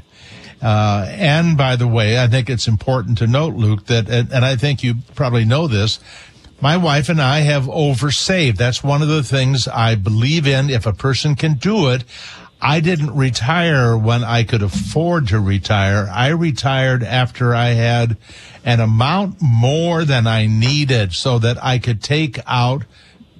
Uh, 0.63 1.05
and 1.09 1.57
by 1.57 1.75
the 1.75 1.87
way, 1.87 2.17
I 2.17 2.27
think 2.27 2.49
it's 2.49 2.69
important 2.69 3.17
to 3.17 3.27
note, 3.27 3.53
Luke, 3.55 3.87
that 3.87 4.07
and, 4.07 4.45
I 4.45 4.55
think 4.55 4.81
you 4.81 4.95
probably 5.13 5.43
know 5.43 5.67
this. 5.67 5.99
My 6.61 6.77
wife 6.77 7.09
and 7.09 7.21
I 7.21 7.39
have 7.39 7.65
oversaved. 7.65 8.55
That's 8.55 8.81
one 8.81 9.01
of 9.01 9.09
the 9.09 9.23
things 9.23 9.67
I 9.67 9.95
believe 9.95 10.47
in. 10.47 10.69
If 10.69 10.85
a 10.85 10.93
person 10.93 11.35
can 11.35 11.55
do 11.55 11.89
it, 11.89 12.05
I 12.61 12.79
didn't 12.79 13.13
retire 13.13 13.97
when 13.97 14.23
I 14.23 14.45
could 14.45 14.61
afford 14.61 15.27
to 15.27 15.39
retire. 15.41 16.07
I 16.09 16.29
retired 16.29 17.03
after 17.03 17.53
I 17.53 17.69
had 17.71 18.15
an 18.63 18.79
amount 18.79 19.41
more 19.41 20.05
than 20.05 20.25
I 20.27 20.45
needed 20.45 21.11
so 21.11 21.39
that 21.39 21.61
I 21.61 21.77
could 21.77 22.01
take 22.01 22.39
out 22.47 22.83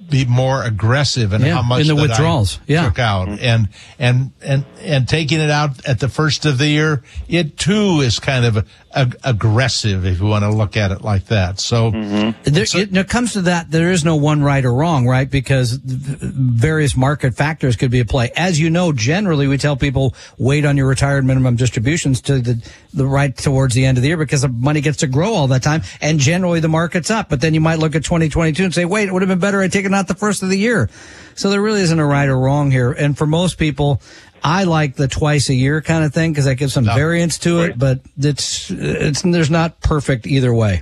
be 0.10 0.26
more 0.26 0.64
aggressive 0.64 1.34
in 1.34 1.42
Yeah, 1.42 1.56
how 1.56 1.62
much 1.62 1.82
in 1.82 1.88
the 1.88 1.96
that 1.96 2.00
I 2.00 2.08
withdrawals. 2.08 2.60
Yeah. 2.68 2.86
took 2.86 3.00
out 3.00 3.30
and 3.30 3.70
and 3.98 4.32
and 4.42 4.66
and 4.82 5.08
taking 5.08 5.40
it 5.40 5.50
out 5.50 5.86
at 5.88 6.00
the 6.00 6.10
first 6.10 6.46
of 6.46 6.58
the 6.58 6.68
year 6.68 7.04
it 7.28 7.58
too 7.58 8.02
is 8.02 8.20
kind 8.20 8.46
of 8.46 8.68
ag- 8.96 9.18
aggressive 9.24 10.06
if 10.06 10.20
you 10.20 10.26
want 10.26 10.44
to 10.44 10.50
look 10.50 10.78
at 10.78 10.92
it 10.92 11.02
like 11.02 11.26
that 11.26 11.60
so 11.60 11.92
mm-hmm. 11.92 12.32
There, 12.44 12.64
it, 12.64 12.96
it 12.96 13.10
comes 13.10 13.34
to 13.34 13.42
that, 13.42 13.72
there 13.72 13.92
is 13.92 14.04
no 14.04 14.16
one 14.16 14.44
right 14.44 14.64
or 14.64 14.74
wrong, 14.74 15.08
right? 15.08 15.30
Because 15.30 15.74
v- 15.74 16.18
various 16.32 16.96
market 16.96 17.36
factors 17.36 17.76
could 17.76 17.90
be 17.90 18.00
at 18.02 18.10
play. 18.10 18.32
As 18.36 18.60
you 18.60 18.70
know, 18.70 18.92
generally 18.92 19.48
we 19.48 19.58
tell 19.58 19.78
people 19.78 20.14
wait 20.38 20.66
on 20.66 20.78
your 20.78 20.88
retired 20.88 21.26
minimum 21.26 21.56
distributions 21.56 22.22
to 22.24 22.40
the, 22.40 22.72
the 22.94 23.08
right 23.08 23.36
towards 23.36 23.76
the 23.76 23.86
end 23.86 23.98
of 23.98 24.02
the 24.02 24.10
year 24.10 24.18
because 24.18 24.42
the 24.42 24.50
money 24.50 24.82
gets 24.82 24.98
to 24.98 25.08
grow 25.08 25.34
all 25.34 25.48
that 25.48 25.64
time. 25.64 25.84
And 26.02 26.20
generally 26.20 26.60
the 26.60 26.70
market's 26.70 27.10
up. 27.10 27.30
But 27.30 27.42
then 27.42 27.54
you 27.54 27.62
might 27.62 27.80
look 27.80 27.96
at 27.96 28.04
2022 28.04 28.64
and 28.64 28.74
say, 28.74 28.86
wait, 28.86 29.08
it 29.08 29.14
would 29.14 29.22
have 29.22 29.30
been 29.30 29.40
better 29.40 29.62
I'd 29.62 29.72
taken 29.72 29.94
out 29.94 30.08
the 30.08 30.16
first 30.16 30.44
of 30.44 30.50
the 30.50 30.58
year. 30.58 30.90
So 31.36 31.50
there 31.50 31.62
really 31.62 31.82
isn't 31.82 32.00
a 32.00 32.06
right 32.06 32.28
or 32.28 32.38
wrong 32.38 32.72
here. 32.72 32.92
And 32.92 33.18
for 33.18 33.26
most 33.26 33.58
people, 33.58 34.02
I 34.44 34.66
like 34.66 34.96
the 34.96 35.08
twice 35.08 35.50
a 35.50 35.54
year 35.54 35.82
kind 35.82 36.04
of 36.04 36.14
thing 36.14 36.32
because 36.32 36.46
that 36.46 36.56
gives 36.56 36.74
some 36.74 36.86
variance 36.86 37.38
to 37.40 37.62
it, 37.62 37.78
but 37.80 38.02
it's, 38.18 38.70
it's, 38.72 39.22
there's 39.22 39.50
not 39.50 39.80
perfect 39.80 40.28
either 40.28 40.54
way. 40.54 40.82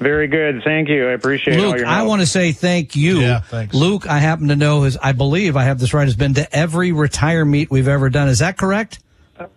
Very 0.00 0.26
good. 0.26 0.62
Thank 0.64 0.88
you. 0.88 1.06
I 1.08 1.12
appreciate 1.12 1.58
all 1.60 1.68
Luke, 1.68 1.78
your 1.78 1.86
I 1.86 2.02
want 2.02 2.22
to 2.22 2.26
say 2.26 2.50
thank 2.50 2.96
you. 2.96 3.20
Yeah, 3.20 3.40
thanks. 3.40 3.72
Luke, 3.74 4.08
I 4.08 4.18
happen 4.18 4.48
to 4.48 4.56
know 4.56 4.82
his, 4.82 4.96
I 4.96 5.12
believe 5.12 5.56
I 5.56 5.62
have 5.64 5.78
this 5.78 5.94
right, 5.94 6.04
has 6.08 6.16
been 6.16 6.34
to 6.34 6.56
every 6.56 6.90
retire 6.90 7.44
meet 7.44 7.70
we've 7.70 7.86
ever 7.86 8.10
done. 8.10 8.26
Is 8.28 8.40
that 8.40 8.58
correct? 8.58 8.98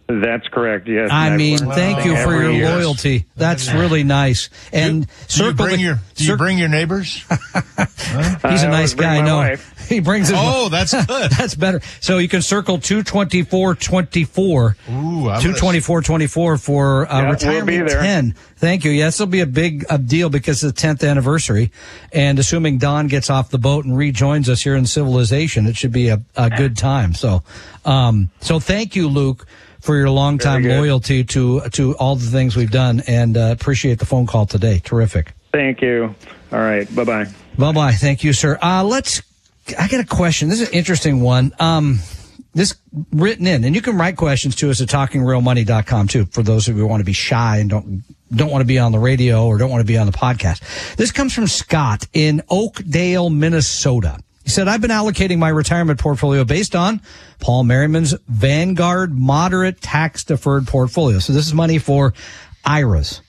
That's 0.08 0.48
correct. 0.48 0.88
Yes. 0.88 1.10
I 1.12 1.36
mean, 1.36 1.60
learned 1.60 1.74
thank 1.74 2.06
you 2.06 2.16
for 2.18 2.34
your 2.34 2.52
year. 2.52 2.70
loyalty. 2.70 3.26
That's 3.36 3.72
really 3.72 4.04
nice. 4.04 4.50
And 4.72 5.06
do 5.06 5.08
you 5.12 5.28
circle 5.28 5.66
bring 5.66 5.78
the- 5.78 5.82
your 5.84 6.00
do 6.16 6.24
you 6.24 6.30
cir- 6.32 6.38
bring 6.38 6.58
your 6.58 6.70
neighbors 6.70 7.16
He's 7.78 8.64
a 8.64 8.68
nice 8.70 8.94
guy. 8.94 9.20
my 9.22 9.26
No, 9.28 9.38
wife. 9.38 9.75
he 9.90 10.00
brings 10.00 10.30
his. 10.30 10.38
oh 10.40 10.70
that's 10.70 10.94
good 11.06 11.32
That's 11.32 11.56
better. 11.56 11.82
So 12.02 12.18
you 12.18 12.28
can 12.28 12.42
circle 12.42 12.78
22424. 12.80 14.76
Ooh, 14.90 14.94
I'm 14.94 15.24
gonna- 15.24 15.40
22424 15.42 16.58
for 16.58 17.06
uh, 17.12 17.16
Yeah, 17.18 17.22
we'll 17.24 17.32
retirement 17.34 17.90
10. 17.90 18.36
Thank 18.58 18.86
you. 18.86 18.92
Yes, 18.92 19.16
it'll 19.20 19.30
be 19.32 19.42
a 19.42 19.46
big 19.46 19.86
uh, 19.90 19.98
deal 19.98 20.30
because 20.30 20.64
it's 20.64 20.82
the 20.82 20.88
10th 20.88 21.08
anniversary. 21.08 21.72
And 22.14 22.40
assuming 22.40 22.78
Don 22.78 23.08
gets 23.08 23.30
off 23.30 23.50
the 23.50 23.58
boat 23.58 23.86
and 23.86 23.98
rejoins 23.98 24.50
us 24.50 24.62
here 24.62 24.76
in 24.76 24.86
civilization, 24.86 25.68
it 25.68 25.76
should 25.76 25.92
be 25.92 26.10
a, 26.10 26.22
a 26.36 26.50
good 26.50 26.78
time. 26.78 27.14
So, 27.14 27.44
um, 27.84 28.30
so 28.42 28.60
thank 28.60 28.96
you, 28.96 29.08
Luke, 29.10 29.46
for 29.82 29.96
your 29.98 30.10
longtime 30.10 30.64
Very 30.64 30.74
good. 30.76 30.80
loyalty 30.82 31.24
to, 31.26 31.62
to 31.72 31.96
all 31.98 32.16
the 32.16 32.26
things 32.32 32.56
we've 32.56 32.72
done 32.72 33.02
and 33.08 33.38
uh, 33.38 33.50
appreciate 33.52 34.00
the 34.00 34.06
phone 34.06 34.26
call 34.26 34.46
today. 34.46 34.80
Terrific. 34.84 35.34
Thank 35.52 35.82
you. 35.82 36.16
All 36.52 36.60
right. 36.60 36.94
Bye 36.96 37.04
bye. 37.04 37.26
Bye 37.58 37.72
bye. 37.72 37.92
Thank 37.94 38.24
you, 38.24 38.34
sir. 38.34 38.58
Uh, 38.62 38.84
let's, 38.84 39.22
I 39.80 39.88
got 39.88 40.00
a 40.00 40.06
question. 40.06 40.50
This 40.50 40.62
is 40.62 40.70
an 40.70 40.74
interesting 40.74 41.22
one. 41.22 41.54
Um, 41.60 42.00
this 42.54 42.76
written 43.12 43.48
in, 43.48 43.64
and 43.64 43.76
you 43.76 43.82
can 43.82 43.98
write 43.98 44.16
questions 44.16 44.56
to 44.58 44.70
us 44.70 44.82
at 44.82 44.88
talkingrealmoney.com 44.88 46.08
too, 46.08 46.26
for 46.28 46.42
those 46.42 46.68
of 46.68 46.76
you 46.76 46.84
who 46.84 46.88
want 46.88 47.02
to 47.02 47.06
be 47.06 47.14
shy 47.14 47.58
and 47.58 47.70
don't, 47.70 48.04
don't 48.32 48.50
want 48.50 48.62
to 48.62 48.66
be 48.66 48.80
on 48.80 48.92
the 48.92 49.00
radio 49.00 49.46
or 49.46 49.58
don't 49.58 49.70
want 49.70 49.82
to 49.82 49.86
be 49.86 49.98
on 49.98 50.06
the 50.06 50.14
podcast. 50.14 50.96
This 50.96 51.12
comes 51.12 51.34
from 51.34 51.48
Scott 51.48 52.08
in 52.14 52.42
Oakdale, 52.50 53.30
Minnesota. 53.30 54.20
He 54.44 54.52
said, 54.52 54.68
I've 54.68 54.80
been 54.80 54.92
allocating 54.92 55.40
my 55.40 55.50
retirement 55.50 56.00
portfolio 56.00 56.44
based 56.44 56.76
on 56.76 57.02
Paul 57.40 57.64
Merriman's 57.64 58.14
Vanguard 58.28 59.18
moderate 59.18 59.82
tax 59.82 60.24
deferred 60.24 60.68
portfolio. 60.68 61.20
So 61.20 61.34
this 61.34 61.48
is 61.48 61.54
money 61.54 61.80
for 61.80 62.14
IRAs. 62.64 63.22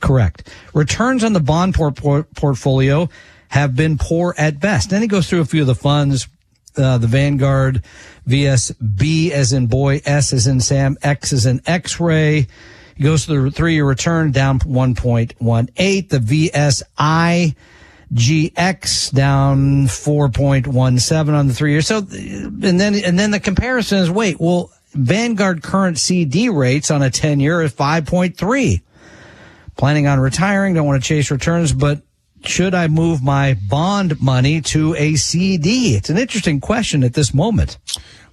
Correct. 0.00 0.48
Returns 0.74 1.24
on 1.24 1.32
the 1.32 1.40
bond 1.40 1.74
por- 1.74 1.92
por- 1.92 2.24
portfolio 2.36 3.08
have 3.50 3.76
been 3.76 3.98
poor 3.98 4.34
at 4.38 4.60
best. 4.60 4.90
Then 4.90 5.02
he 5.02 5.08
goes 5.08 5.28
through 5.28 5.40
a 5.40 5.44
few 5.44 5.60
of 5.60 5.66
the 5.66 5.74
funds, 5.74 6.28
uh, 6.76 6.98
the 6.98 7.06
Vanguard, 7.06 7.82
VSB 8.28 9.30
as 9.30 9.52
in 9.52 9.66
boy, 9.66 10.00
S 10.04 10.32
as 10.32 10.46
in 10.46 10.60
Sam, 10.60 10.96
X 11.02 11.32
as 11.32 11.46
in 11.46 11.60
X-ray. 11.66 12.46
He 12.96 13.02
goes 13.02 13.26
to 13.26 13.42
the 13.42 13.50
three-year 13.50 13.84
return 13.84 14.30
down 14.30 14.60
1.18. 14.60 16.08
The 16.08 16.18
VSI 16.18 17.56
GX 18.14 19.12
down 19.12 19.86
4.17 19.86 21.34
on 21.34 21.46
the 21.48 21.54
three 21.54 21.72
year. 21.72 21.82
So, 21.82 21.98
and 21.98 22.80
then, 22.80 22.94
and 22.94 23.18
then 23.18 23.30
the 23.30 23.40
comparison 23.40 23.98
is, 23.98 24.10
wait, 24.10 24.40
well, 24.40 24.70
Vanguard 24.92 25.62
current 25.62 25.98
CD 25.98 26.48
rates 26.48 26.90
on 26.90 27.02
a 27.02 27.10
10 27.10 27.40
year 27.40 27.62
is 27.62 27.72
5.3 27.72 28.80
planning 29.76 30.06
on 30.06 30.20
retiring, 30.20 30.74
don't 30.74 30.86
want 30.86 31.02
to 31.02 31.08
chase 31.08 31.30
returns, 31.30 31.72
but 31.72 32.02
should 32.44 32.74
I 32.74 32.88
move 32.88 33.22
my 33.22 33.54
bond 33.68 34.20
money 34.20 34.60
to 34.62 34.94
a 34.96 35.16
CD? 35.16 35.94
It's 35.96 36.10
an 36.10 36.18
interesting 36.18 36.60
question 36.60 37.04
at 37.04 37.14
this 37.14 37.34
moment. 37.34 37.78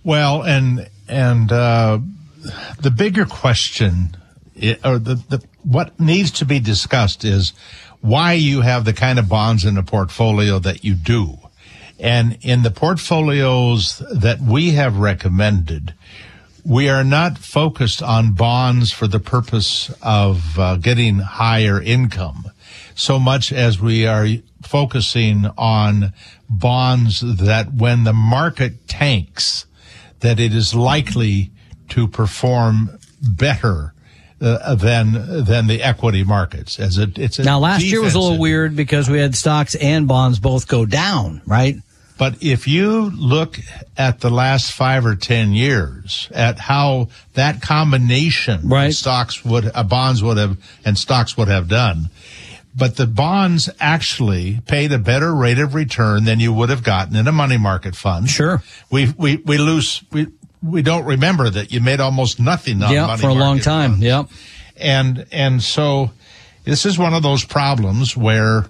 Well, 0.04 0.44
and 0.44 0.90
and 1.08 1.52
uh, 1.52 2.00
the 2.80 2.92
bigger 2.92 3.26
question, 3.26 4.16
or 4.84 5.00
the, 5.00 5.16
the 5.30 5.44
what 5.64 6.00
needs 6.00 6.32
to 6.32 6.46
be 6.46 6.60
discussed 6.60 7.26
is 7.26 7.54
why 8.02 8.34
you 8.34 8.62
have 8.62 8.86
the 8.86 8.94
kind 8.94 9.20
of 9.20 9.28
bonds 9.28 9.66
in 9.66 9.76
the 9.76 9.84
portfolio 9.84 10.60
that 10.60 10.84
you 10.84 10.96
do, 10.96 11.38
and 12.00 12.38
in 12.42 12.64
the 12.64 12.72
portfolios 12.72 14.02
that 14.12 14.40
we 14.40 14.72
have 14.72 14.98
recommended. 14.98 15.94
We 16.64 16.90
are 16.90 17.06
not 17.06 17.38
focused 17.38 18.04
on 18.04 18.34
bonds 18.34 18.92
for 18.92 19.08
the 19.08 19.22
purpose 19.22 19.90
of 20.02 20.60
uh, 20.60 20.76
getting 20.76 21.20
higher 21.20 21.82
income 21.82 22.52
so 22.98 23.20
much 23.20 23.54
as 23.54 23.80
we 23.80 24.06
are 24.08 24.28
focusing 24.64 25.46
on 25.58 26.14
bonds 26.50 27.22
that 27.22 27.74
when 27.74 28.04
the 28.04 28.14
market 28.14 28.88
tanks, 28.88 29.66
that 30.20 30.40
it 30.40 30.54
is 30.54 30.74
likely 30.74 31.52
to 31.90 32.08
perform 32.08 32.98
better 33.22 33.94
uh, 34.42 34.76
than 34.76 35.44
than 35.46 35.68
the 35.68 35.82
equity 35.82 36.24
markets. 36.24 36.80
As 36.80 36.98
it, 36.98 37.18
it's 37.18 37.40
Now, 37.40 37.60
last 37.60 37.84
year 37.84 38.02
was 38.02 38.16
a 38.16 38.20
little 38.20 38.40
weird 38.40 38.76
because 38.76 39.10
we 39.10 39.20
had 39.20 39.36
stocks 39.36 39.76
and 39.76 40.08
bonds 40.08 40.40
both 40.40 40.68
go 40.68 40.86
down, 40.86 41.42
right? 41.46 41.76
But 42.18 42.42
if 42.42 42.68
you 42.68 43.12
look 43.16 43.60
at 43.96 44.22
the 44.22 44.32
last 44.32 44.72
five 44.72 45.06
or 45.06 45.16
ten 45.16 45.54
years 45.54 46.30
at 46.34 46.58
how 46.58 47.10
that 47.36 47.62
combination 47.62 48.68
Right. 48.70 48.88
of 48.88 48.96
stocks 48.96 49.46
would, 49.46 49.70
uh, 49.74 49.84
bonds 49.84 50.24
would 50.24 50.38
have, 50.38 50.58
and 50.84 50.98
stocks 50.98 51.38
would 51.38 51.48
have 51.48 51.68
done, 51.68 52.10
but 52.78 52.96
the 52.96 53.08
bonds 53.08 53.70
actually 53.80 54.62
paid 54.68 54.92
a 54.92 55.00
better 55.00 55.34
rate 55.34 55.58
of 55.58 55.74
return 55.74 56.26
than 56.26 56.40
you 56.40 56.54
would 56.54 56.70
have 56.70 56.84
gotten 56.84 57.16
in 57.16 57.28
a 57.28 57.32
money 57.32 57.58
market 57.58 57.96
fund. 57.96 58.30
Sure. 58.30 58.62
We 58.92 59.14
we 59.18 59.38
we 59.38 59.58
lose 59.58 60.04
we 60.12 60.28
we 60.62 60.82
don't 60.84 61.06
remember 61.06 61.50
that 61.50 61.72
you 61.72 61.82
made 61.82 62.00
almost 62.00 62.40
nothing 62.40 62.84
on 62.84 62.94
yeah, 62.94 63.08
money 63.08 63.22
for 63.22 63.30
a 63.30 63.34
long 63.34 63.60
time. 63.60 63.92
funds 63.92 64.06
Yep. 64.06 64.28
and 64.78 65.26
and 65.32 65.64
so 65.64 66.12
this 66.66 66.86
is 66.86 67.00
one 67.00 67.14
of 67.14 67.24
those 67.24 67.44
problems 67.44 68.16
where 68.16 68.66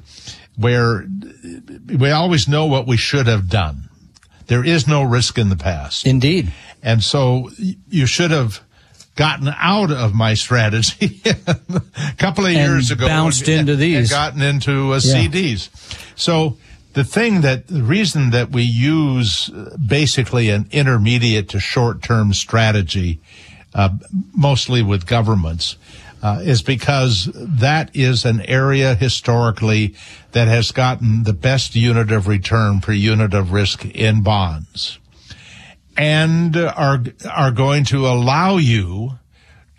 where 0.55 1.05
we 1.87 2.09
always 2.11 2.47
know 2.47 2.65
what 2.65 2.87
we 2.87 2.97
should 2.97 3.27
have 3.27 3.49
done. 3.49 3.89
There 4.47 4.65
is 4.65 4.87
no 4.87 5.03
risk 5.03 5.37
in 5.37 5.49
the 5.49 5.57
past. 5.57 6.07
Indeed. 6.07 6.51
And 6.81 7.03
so 7.03 7.49
you 7.89 8.05
should 8.05 8.31
have 8.31 8.61
gotten 9.17 9.49
out 9.57 9.91
of 9.91 10.13
my 10.13 10.33
strategy 10.35 11.21
a 11.25 11.55
couple 12.17 12.45
of 12.45 12.51
And 12.53 12.71
years 12.71 12.89
ago. 12.91 13.07
bounced 13.07 13.47
and- 13.49 13.59
into 13.61 13.73
and 13.73 13.81
these. 13.81 14.09
gotten 14.09 14.41
into 14.41 14.93
uh, 14.93 15.01
Yeah. 15.03 15.13
CDs. 15.27 15.69
So 16.15 16.57
the 16.93 17.03
thing 17.03 17.41
that 17.41 17.67
the 17.67 17.83
reason 17.83 18.29
that 18.29 18.51
we 18.51 18.63
use 18.63 19.49
uh, 19.49 19.75
basically 19.85 20.49
an 20.49 20.67
intermediate 20.71 21.49
to 21.49 21.59
short 21.59 22.01
term 22.01 22.33
strategy 22.33 23.19
uh, 23.75 23.89
mostly 24.33 24.81
with 24.81 25.05
governments, 25.05 25.75
uh, 26.23 26.39
is 26.41 26.63
because 26.63 27.29
that 27.35 27.91
is 27.95 28.25
an 28.25 28.41
area 28.41 28.95
historically 28.95 29.93
that 30.31 30.47
has 30.47 30.71
gotten 30.71 31.23
the 31.23 31.33
best 31.33 31.75
unit 31.75 32.11
of 32.11 32.27
return 32.27 32.79
per 32.81 32.91
unit 32.93 33.33
of 33.35 33.51
risk 33.51 33.85
in 33.85 34.23
bonds 34.23 34.97
and 35.97 36.55
are 36.55 37.03
are 37.29 37.51
going 37.51 37.83
to 37.85 38.07
allow 38.07 38.57
you 38.57 39.17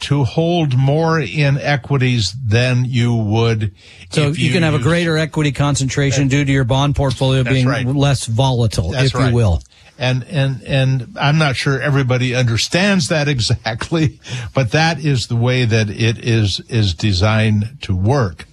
to 0.00 0.24
hold 0.24 0.76
more 0.76 1.20
in 1.20 1.58
equities 1.58 2.34
than 2.46 2.84
you 2.84 3.14
would. 3.14 3.74
So 4.10 4.28
you, 4.28 4.46
you, 4.46 4.52
can 4.52 4.62
have 4.62 4.74
use, 4.74 4.82
a 4.82 4.88
greater 4.88 5.18
equity 5.18 5.50
concentration 5.50 6.28
due 6.28 6.44
to 6.44 6.52
your 6.52 6.64
bond 6.64 6.94
portfolio 6.94 7.42
being 7.42 7.66
right. 7.66 7.84
less 7.84 8.26
volatile, 8.26 8.90
that's 8.90 9.06
if 9.06 9.14
right. 9.14 9.30
you 9.30 9.34
will. 9.34 9.62
And 9.98 10.22
and 10.24 10.62
and 10.62 11.16
I'm 11.20 11.38
not 11.38 11.56
sure 11.56 11.80
everybody 11.80 12.34
understands 12.34 13.08
that 13.08 13.26
exactly, 13.28 14.20
but 14.54 14.70
that 14.72 15.04
is 15.04 15.26
the 15.26 15.36
way 15.36 15.64
that 15.64 15.90
it 15.90 16.18
is 16.18 16.60
is 16.68 16.94
designed 16.94 17.78
to 17.82 17.96
work. 17.96 18.46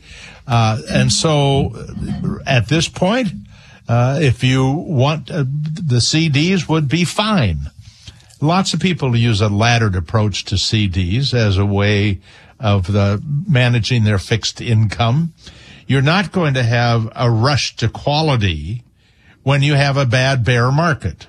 Uh, 0.48 0.80
and 0.90 1.12
so, 1.12 1.74
at 2.46 2.68
this 2.68 2.88
point, 2.88 3.30
uh, 3.88 4.20
if 4.22 4.44
you 4.44 4.66
want, 4.72 5.30
uh, 5.30 5.44
the 5.44 5.98
CDs 5.98 6.68
would 6.68 6.88
be 6.88 7.06
fine. 7.06 7.58
Lots 8.42 8.74
of 8.74 8.80
people 8.80 9.16
use 9.16 9.42
a 9.42 9.50
laddered 9.50 9.96
approach 9.96 10.46
to 10.46 10.56
CDs 10.56 11.34
as 11.34 11.58
a 11.58 11.66
way 11.66 12.20
of 12.60 12.92
the 12.92 13.22
managing 13.48 14.04
their 14.04 14.18
fixed 14.18 14.62
income. 14.62 15.34
You're 15.88 16.02
not 16.02 16.32
going 16.32 16.56
to 16.56 16.64
have 16.64 17.12
a 17.16 17.30
rush 17.30 17.76
to 17.78 17.90
quality 17.90 18.84
when 19.44 19.62
you 19.62 19.76
have 19.76 19.98
a 19.98 20.06
bad 20.06 20.44
bear 20.44 20.72
market, 20.72 21.28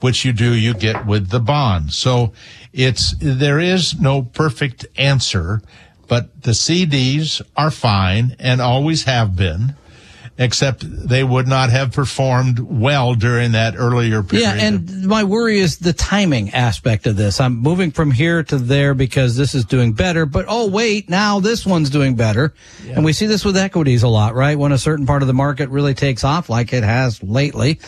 which 0.00 0.24
you 0.24 0.32
do, 0.32 0.54
you 0.54 0.74
get 0.74 1.04
with 1.04 1.30
the 1.30 1.40
bond. 1.40 1.92
So 1.92 2.32
it's, 2.72 3.14
there 3.18 3.58
is 3.58 3.98
no 3.98 4.22
perfect 4.22 4.86
answer, 4.96 5.60
but 6.06 6.42
the 6.42 6.52
CDs 6.52 7.42
are 7.56 7.72
fine 7.72 8.36
and 8.38 8.60
always 8.60 9.04
have 9.04 9.34
been 9.34 9.74
except 10.38 10.84
they 10.86 11.24
would 11.24 11.48
not 11.48 11.68
have 11.70 11.92
performed 11.92 12.60
well 12.60 13.14
during 13.14 13.52
that 13.52 13.74
earlier 13.76 14.22
period. 14.22 14.46
Yeah, 14.46 14.54
and 14.54 15.04
my 15.04 15.24
worry 15.24 15.58
is 15.58 15.78
the 15.78 15.92
timing 15.92 16.50
aspect 16.50 17.08
of 17.08 17.16
this. 17.16 17.40
I'm 17.40 17.56
moving 17.56 17.90
from 17.90 18.12
here 18.12 18.44
to 18.44 18.56
there 18.56 18.94
because 18.94 19.36
this 19.36 19.54
is 19.54 19.64
doing 19.64 19.92
better, 19.92 20.24
but 20.26 20.46
oh 20.48 20.68
wait, 20.68 21.08
now 21.08 21.40
this 21.40 21.66
one's 21.66 21.90
doing 21.90 22.14
better. 22.14 22.54
Yeah. 22.84 22.94
And 22.94 23.04
we 23.04 23.12
see 23.12 23.26
this 23.26 23.44
with 23.44 23.56
equities 23.56 24.04
a 24.04 24.08
lot, 24.08 24.36
right? 24.36 24.56
When 24.56 24.70
a 24.70 24.78
certain 24.78 25.06
part 25.06 25.22
of 25.22 25.28
the 25.28 25.34
market 25.34 25.70
really 25.70 25.94
takes 25.94 26.22
off 26.22 26.48
like 26.48 26.72
it 26.72 26.84
has 26.84 27.20
lately. 27.22 27.80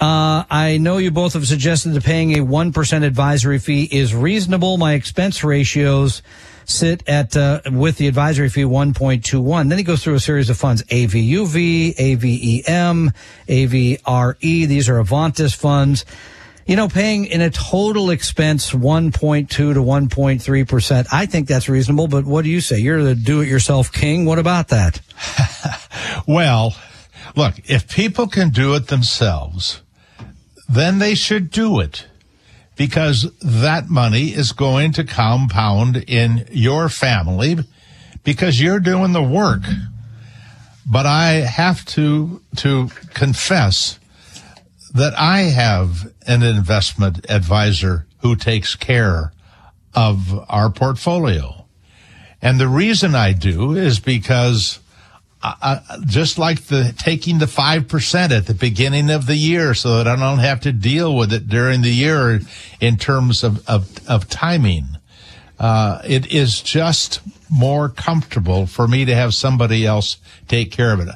uh, 0.00 0.42
I 0.50 0.78
know 0.78 0.98
you 0.98 1.12
both 1.12 1.34
have 1.34 1.46
suggested 1.46 1.90
that 1.90 2.02
paying 2.04 2.36
a 2.38 2.44
1% 2.44 3.02
advisory 3.02 3.58
fee 3.58 3.88
is 3.90 4.14
reasonable. 4.14 4.76
My 4.76 4.92
expense 4.92 5.42
ratios 5.42 6.20
sit 6.68 7.08
at 7.08 7.36
uh, 7.36 7.60
with 7.70 7.96
the 7.96 8.08
advisory 8.08 8.48
fee 8.48 8.62
1.21. 8.62 9.68
Then 9.68 9.78
he 9.78 9.84
goes 9.84 10.02
through 10.02 10.14
a 10.14 10.20
series 10.20 10.50
of 10.50 10.56
funds: 10.56 10.82
AVUV, 10.84 11.94
AVEM, 11.96 13.12
AVRE. 13.48 14.66
These 14.66 14.88
are 14.88 15.02
Avantis 15.02 15.54
funds. 15.54 16.04
You 16.66 16.74
know, 16.74 16.88
paying 16.88 17.26
in 17.26 17.40
a 17.40 17.50
total 17.50 18.10
expense 18.10 18.72
1.2 18.72 19.48
to 19.48 19.74
1.3 19.74 20.68
percent. 20.68 21.06
I 21.12 21.26
think 21.26 21.46
that's 21.46 21.68
reasonable. 21.68 22.08
But 22.08 22.24
what 22.24 22.42
do 22.42 22.50
you 22.50 22.60
say? 22.60 22.78
You're 22.78 23.02
the 23.02 23.14
do-it-yourself 23.14 23.92
king. 23.92 24.24
What 24.24 24.38
about 24.38 24.68
that? 24.68 25.00
well, 26.26 26.74
look, 27.36 27.54
if 27.66 27.88
people 27.88 28.26
can 28.26 28.50
do 28.50 28.74
it 28.74 28.88
themselves, 28.88 29.80
then 30.68 30.98
they 30.98 31.14
should 31.14 31.50
do 31.50 31.78
it 31.80 32.06
because 32.76 33.30
that 33.40 33.88
money 33.88 34.28
is 34.28 34.52
going 34.52 34.92
to 34.92 35.04
compound 35.04 35.96
in 36.06 36.46
your 36.50 36.88
family 36.88 37.56
because 38.22 38.60
you're 38.60 38.80
doing 38.80 39.12
the 39.12 39.22
work. 39.22 39.62
But 40.88 41.06
I 41.06 41.32
have 41.32 41.84
to, 41.86 42.42
to 42.56 42.88
confess 43.14 43.98
that 44.94 45.14
I 45.18 45.40
have 45.42 46.12
an 46.26 46.42
investment 46.42 47.28
advisor 47.28 48.06
who 48.18 48.36
takes 48.36 48.74
care 48.74 49.32
of 49.94 50.44
our 50.48 50.70
portfolio. 50.70 51.66
And 52.42 52.60
the 52.60 52.68
reason 52.68 53.14
I 53.14 53.32
do 53.32 53.74
is 53.74 53.98
because 53.98 54.78
uh, 55.42 55.80
just 56.06 56.38
like 56.38 56.62
the 56.66 56.94
taking 56.98 57.38
the 57.38 57.46
5% 57.46 58.30
at 58.30 58.46
the 58.46 58.54
beginning 58.54 59.10
of 59.10 59.26
the 59.26 59.36
year 59.36 59.74
so 59.74 59.98
that 59.98 60.08
I 60.08 60.16
don't 60.16 60.38
have 60.38 60.60
to 60.62 60.72
deal 60.72 61.14
with 61.14 61.32
it 61.32 61.48
during 61.48 61.82
the 61.82 61.90
year 61.90 62.40
in 62.80 62.96
terms 62.96 63.44
of, 63.44 63.66
of, 63.68 63.88
of 64.08 64.28
timing. 64.28 64.86
Uh, 65.58 66.00
it 66.04 66.32
is 66.32 66.60
just 66.60 67.20
more 67.50 67.88
comfortable 67.88 68.66
for 68.66 68.88
me 68.88 69.04
to 69.04 69.14
have 69.14 69.34
somebody 69.34 69.86
else 69.86 70.16
take 70.48 70.70
care 70.70 70.92
of 70.92 71.00
it. 71.00 71.08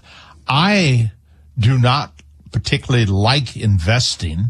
I 0.48 1.12
do 1.58 1.78
not 1.78 2.12
particularly 2.52 3.06
like 3.06 3.56
investing. 3.56 4.46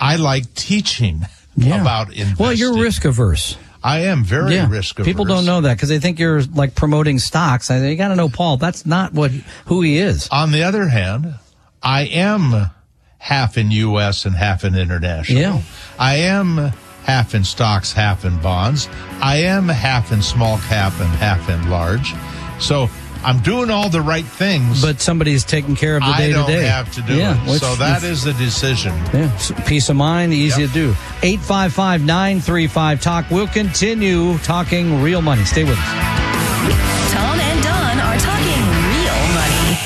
I 0.00 0.16
like 0.16 0.54
teaching 0.54 1.22
yeah. 1.56 1.80
about 1.80 2.08
investing. 2.08 2.36
Well, 2.38 2.52
you're 2.52 2.78
risk 2.78 3.04
averse. 3.04 3.56
I 3.84 4.00
am 4.00 4.24
very 4.24 4.54
yeah. 4.54 4.68
risk 4.68 4.98
averse. 4.98 5.06
People 5.06 5.24
don't 5.24 5.44
know 5.44 5.60
that 5.62 5.76
because 5.76 5.88
they 5.88 5.98
think 5.98 6.18
you're 6.18 6.42
like 6.42 6.74
promoting 6.74 7.18
stocks. 7.18 7.70
I 7.70 7.84
you 7.86 7.96
got 7.96 8.08
to 8.08 8.16
know 8.16 8.28
Paul. 8.28 8.56
That's 8.56 8.86
not 8.86 9.12
what 9.12 9.30
who 9.66 9.82
he 9.82 9.98
is. 9.98 10.28
On 10.30 10.52
the 10.52 10.62
other 10.62 10.88
hand, 10.88 11.34
I 11.82 12.02
am 12.02 12.70
half 13.18 13.58
in 13.58 13.70
U.S. 13.70 14.24
and 14.24 14.34
half 14.34 14.64
in 14.64 14.76
international. 14.76 15.40
Yeah. 15.40 15.62
I 15.98 16.16
am 16.16 16.72
half 17.04 17.34
in 17.34 17.44
stocks, 17.44 17.92
half 17.92 18.24
in 18.24 18.40
bonds. 18.40 18.88
I 19.20 19.36
am 19.36 19.68
half 19.68 20.12
in 20.12 20.22
small 20.22 20.58
cap 20.58 20.92
and 21.00 21.10
half 21.16 21.48
in 21.48 21.70
large. 21.70 22.14
So 22.60 22.88
I'm 23.24 23.40
doing 23.40 23.70
all 23.70 23.88
the 23.88 24.00
right 24.00 24.24
things. 24.24 24.82
But 24.82 25.00
somebody's 25.00 25.44
taking 25.44 25.76
care 25.76 25.96
of 25.96 26.02
the 26.02 26.12
day 26.14 26.28
to 26.28 26.32
day. 26.32 26.40
I 26.40 26.46
don't 26.46 26.64
have 26.64 26.92
to 26.94 27.02
do 27.02 27.16
yeah, 27.16 27.50
it. 27.50 27.58
So 27.58 27.74
that 27.76 28.02
is 28.02 28.24
the 28.24 28.32
decision. 28.34 28.92
Yeah, 29.12 29.30
peace 29.66 29.88
of 29.88 29.96
mind, 29.96 30.32
easy 30.32 30.62
yep. 30.62 30.70
to 30.70 30.74
do. 30.74 30.88
855 31.22 32.04
935 32.04 33.00
Talk. 33.00 33.30
We'll 33.30 33.46
continue 33.46 34.38
talking 34.38 35.00
real 35.02 35.22
money. 35.22 35.44
Stay 35.44 35.62
with 35.62 35.78
us. 35.78 37.12
Tom 37.12 37.38
and 37.38 37.62
Don 37.62 37.98
are 38.00 38.18
talking 38.18 38.62
real 38.90 39.20
money. 39.38 39.78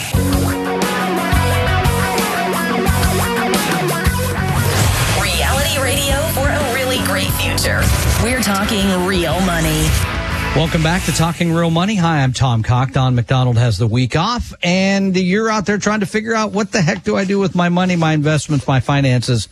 Reality 5.20 5.78
radio 5.78 6.20
for 6.32 6.48
a 6.48 6.74
really 6.74 7.04
great 7.04 7.30
future. 7.32 7.82
We're 8.22 8.42
talking 8.42 9.04
real 9.04 9.40
money. 9.42 10.15
Welcome 10.56 10.82
back 10.82 11.04
to 11.04 11.12
Talking 11.12 11.52
Real 11.52 11.70
Money. 11.70 11.96
Hi, 11.96 12.22
I'm 12.22 12.32
Tom 12.32 12.62
Cock. 12.62 12.92
Don 12.92 13.14
McDonald 13.14 13.58
has 13.58 13.76
the 13.76 13.86
week 13.86 14.16
off, 14.16 14.54
and 14.62 15.14
you're 15.14 15.50
out 15.50 15.66
there 15.66 15.76
trying 15.76 16.00
to 16.00 16.06
figure 16.06 16.34
out 16.34 16.52
what 16.52 16.72
the 16.72 16.80
heck 16.80 17.04
do 17.04 17.14
I 17.14 17.26
do 17.26 17.38
with 17.38 17.54
my 17.54 17.68
money, 17.68 17.94
my 17.94 18.14
investments, 18.14 18.66
my 18.66 18.80
finances. 18.80 19.50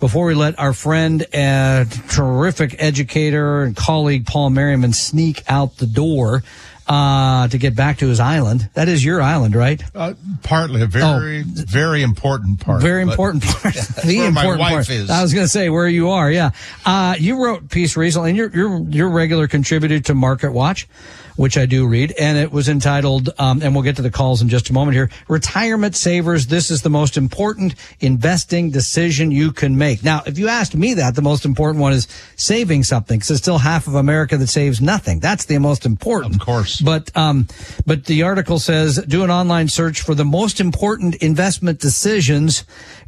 before 0.01 0.27
we 0.27 0.35
let 0.35 0.59
our 0.59 0.73
friend 0.73 1.25
and 1.33 1.89
terrific 2.11 2.75
educator 2.81 3.63
and 3.63 3.77
colleague 3.77 4.27
Paul 4.27 4.51
Merriman 4.51 4.93
sneak 4.93 5.45
out 5.49 5.77
the 5.77 5.87
door, 5.87 6.43
uh, 6.89 7.49
to 7.49 7.59
get 7.59 7.75
back 7.75 7.99
to 7.99 8.09
his 8.09 8.21
island. 8.21 8.69
That 8.75 8.89
is 8.89 9.05
your 9.05 9.21
island, 9.21 9.55
right? 9.55 9.83
Uh, 9.95 10.15
partly, 10.43 10.83
a 10.83 10.87
very, 10.87 11.41
oh, 11.41 11.45
very 11.47 12.03
important 12.03 12.61
part. 12.61 12.83
Very 12.83 13.03
important 13.03 13.45
part. 13.45 13.75
the 14.05 14.25
important 14.25 14.61
part. 14.61 14.89
Is. 14.89 15.11
I 15.11 15.23
was 15.23 15.35
going 15.35 15.45
to 15.45 15.51
say 15.51 15.69
where 15.69 15.89
you 15.89 16.11
are. 16.11 16.31
Yeah. 16.31 16.51
Uh, 16.85 17.15
you 17.19 17.43
wrote 17.43 17.71
piece 17.71 17.97
recently, 17.97 18.31
and 18.31 18.37
you're, 18.37 18.51
you're, 18.55 18.83
you're 18.89 19.11
regular 19.11 19.49
contributor 19.49 20.01
to 20.01 20.15
Market 20.15 20.53
Watch 20.53 20.89
which 21.37 21.57
I 21.57 21.67
do 21.67 21.87
read, 21.87 22.13
and 22.19 22.39
it 22.39 22.53
was 22.53 22.69
entitled, 22.69 23.31
um, 23.39 23.63
and 23.63 23.75
we'll 23.75 23.85
get 23.85 23.97
to 23.97 24.03
the 24.03 24.11
calls 24.11 24.43
in 24.43 24.49
just 24.49 24.71
a 24.71 24.73
moment 24.73 24.95
here. 24.95 25.11
Retirement 25.29 25.95
savers, 25.95 26.47
this 26.47 26.71
is 26.71 26.83
the 26.83 26.91
most 26.91 27.17
important 27.17 27.75
investing 28.01 28.71
decision 28.71 29.31
you 29.31 29.53
can 29.53 29.77
make. 29.79 30.03
Now, 30.03 30.23
if 30.27 30.39
you 30.39 30.49
asked 30.49 30.75
me 30.75 30.95
that, 30.95 31.15
the 31.15 31.23
most 31.23 31.45
important 31.45 31.81
one 31.81 31.93
is 31.93 32.09
saving 32.37 32.85
something, 32.85 33.19
because 33.19 33.31
it's 33.31 33.41
still 33.41 33.59
half 33.59 33.87
of 33.87 33.95
America 33.95 34.37
that 34.37 34.47
saves 34.49 34.81
nothing. 34.81 35.21
That's 35.21 35.45
the 35.45 35.59
most 35.59 35.87
important. 35.87 36.35
Of 36.35 36.41
course. 36.41 36.81
But, 36.81 37.17
um, 37.17 37.49
but 37.87 38.05
the 38.07 38.23
article 38.23 38.59
says 38.59 38.97
do 39.07 39.25
an 39.25 39.31
online 39.31 39.69
search 39.69 40.01
for 40.01 40.15
the 40.15 40.25
most 40.25 40.61
important 40.61 41.17
investment 41.17 41.81
decisions. 41.81 42.65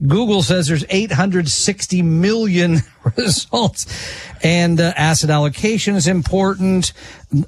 Google 0.07 0.43
says 0.43 0.69
there's 0.69 0.85
860 0.89 2.03
million 2.03 2.79
results. 3.17 3.87
And 4.43 4.81
uh, 4.81 4.93
asset 4.97 5.31
allocation 5.31 5.97
is 5.97 6.07
important. 6.07 6.93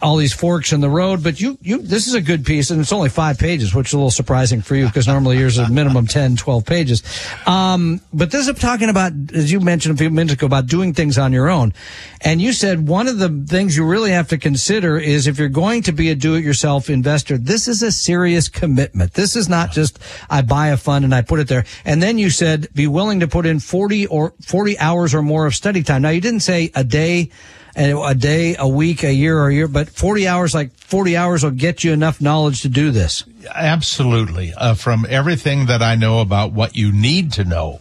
All 0.02 0.16
these 0.16 0.34
forks 0.34 0.72
in 0.72 0.82
the 0.82 0.90
road, 0.90 1.22
but 1.22 1.40
you, 1.40 1.56
you, 1.62 1.80
this 1.80 2.06
is 2.06 2.12
a 2.12 2.20
good 2.20 2.44
piece 2.44 2.70
and 2.70 2.80
it's 2.80 2.92
only 2.92 3.08
five 3.08 3.38
pages, 3.38 3.74
which 3.74 3.88
is 3.88 3.92
a 3.94 3.96
little 3.96 4.10
surprising 4.10 4.60
for 4.60 4.76
you 4.76 4.86
because 4.86 5.06
normally 5.06 5.38
yours 5.38 5.58
is 5.58 5.70
minimum 5.70 6.06
10, 6.06 6.36
12 6.36 6.66
pages. 6.66 7.02
Um, 7.46 8.00
but 8.12 8.30
this 8.30 8.46
is 8.46 8.58
talking 8.58 8.90
about, 8.90 9.12
as 9.32 9.50
you 9.50 9.60
mentioned 9.60 9.94
a 9.94 9.98
few 9.98 10.10
minutes 10.10 10.34
ago, 10.34 10.46
about 10.46 10.66
doing 10.66 10.92
things 10.92 11.16
on 11.16 11.32
your 11.32 11.48
own. 11.48 11.72
And 12.20 12.42
you 12.42 12.52
said 12.52 12.88
one 12.88 13.08
of 13.08 13.18
the 13.18 13.30
things 13.48 13.74
you 13.74 13.86
really 13.86 14.10
have 14.10 14.28
to 14.28 14.38
consider 14.38 14.98
is 14.98 15.26
if 15.26 15.38
you're 15.38 15.48
going 15.48 15.82
to 15.84 15.92
be 15.92 16.10
a 16.10 16.14
do-it-yourself 16.14 16.90
investor, 16.90 17.38
this 17.38 17.66
is 17.66 17.82
a 17.82 17.90
serious 17.90 18.50
commitment. 18.50 19.14
This 19.14 19.34
is 19.34 19.48
not 19.48 19.72
just, 19.72 19.98
I 20.28 20.42
buy 20.42 20.68
a 20.68 20.76
fund 20.76 21.06
and 21.06 21.14
I 21.14 21.22
put 21.22 21.40
it 21.40 21.48
there. 21.48 21.64
And 21.86 22.02
then 22.02 22.18
you 22.18 22.28
said, 22.28 22.68
be 22.74 22.86
willing 22.86 23.20
to 23.20 23.28
put 23.28 23.46
in 23.46 23.60
40 23.60 24.08
or 24.08 24.34
40 24.42 24.78
hours 24.78 25.14
or 25.14 25.22
more 25.22 25.46
of 25.50 25.56
study 25.56 25.82
time. 25.82 26.02
Now 26.02 26.10
you 26.10 26.20
didn't 26.20 26.40
say 26.40 26.70
a 26.74 26.84
day 26.84 27.30
a 27.76 28.14
day, 28.14 28.56
a 28.58 28.68
week, 28.68 29.04
a 29.04 29.12
year, 29.12 29.38
or 29.38 29.48
a 29.48 29.54
year, 29.54 29.68
but 29.68 29.88
40 29.88 30.26
hours, 30.26 30.54
like 30.54 30.72
40 30.74 31.16
hours 31.16 31.44
will 31.44 31.50
get 31.50 31.84
you 31.84 31.92
enough 31.92 32.20
knowledge 32.20 32.62
to 32.62 32.68
do 32.68 32.90
this. 32.90 33.24
Absolutely. 33.54 34.52
Uh, 34.54 34.74
from 34.74 35.06
everything 35.08 35.66
that 35.66 35.82
I 35.82 35.94
know 35.94 36.20
about 36.20 36.52
what 36.52 36.76
you 36.76 36.92
need 36.92 37.32
to 37.34 37.44
know, 37.44 37.80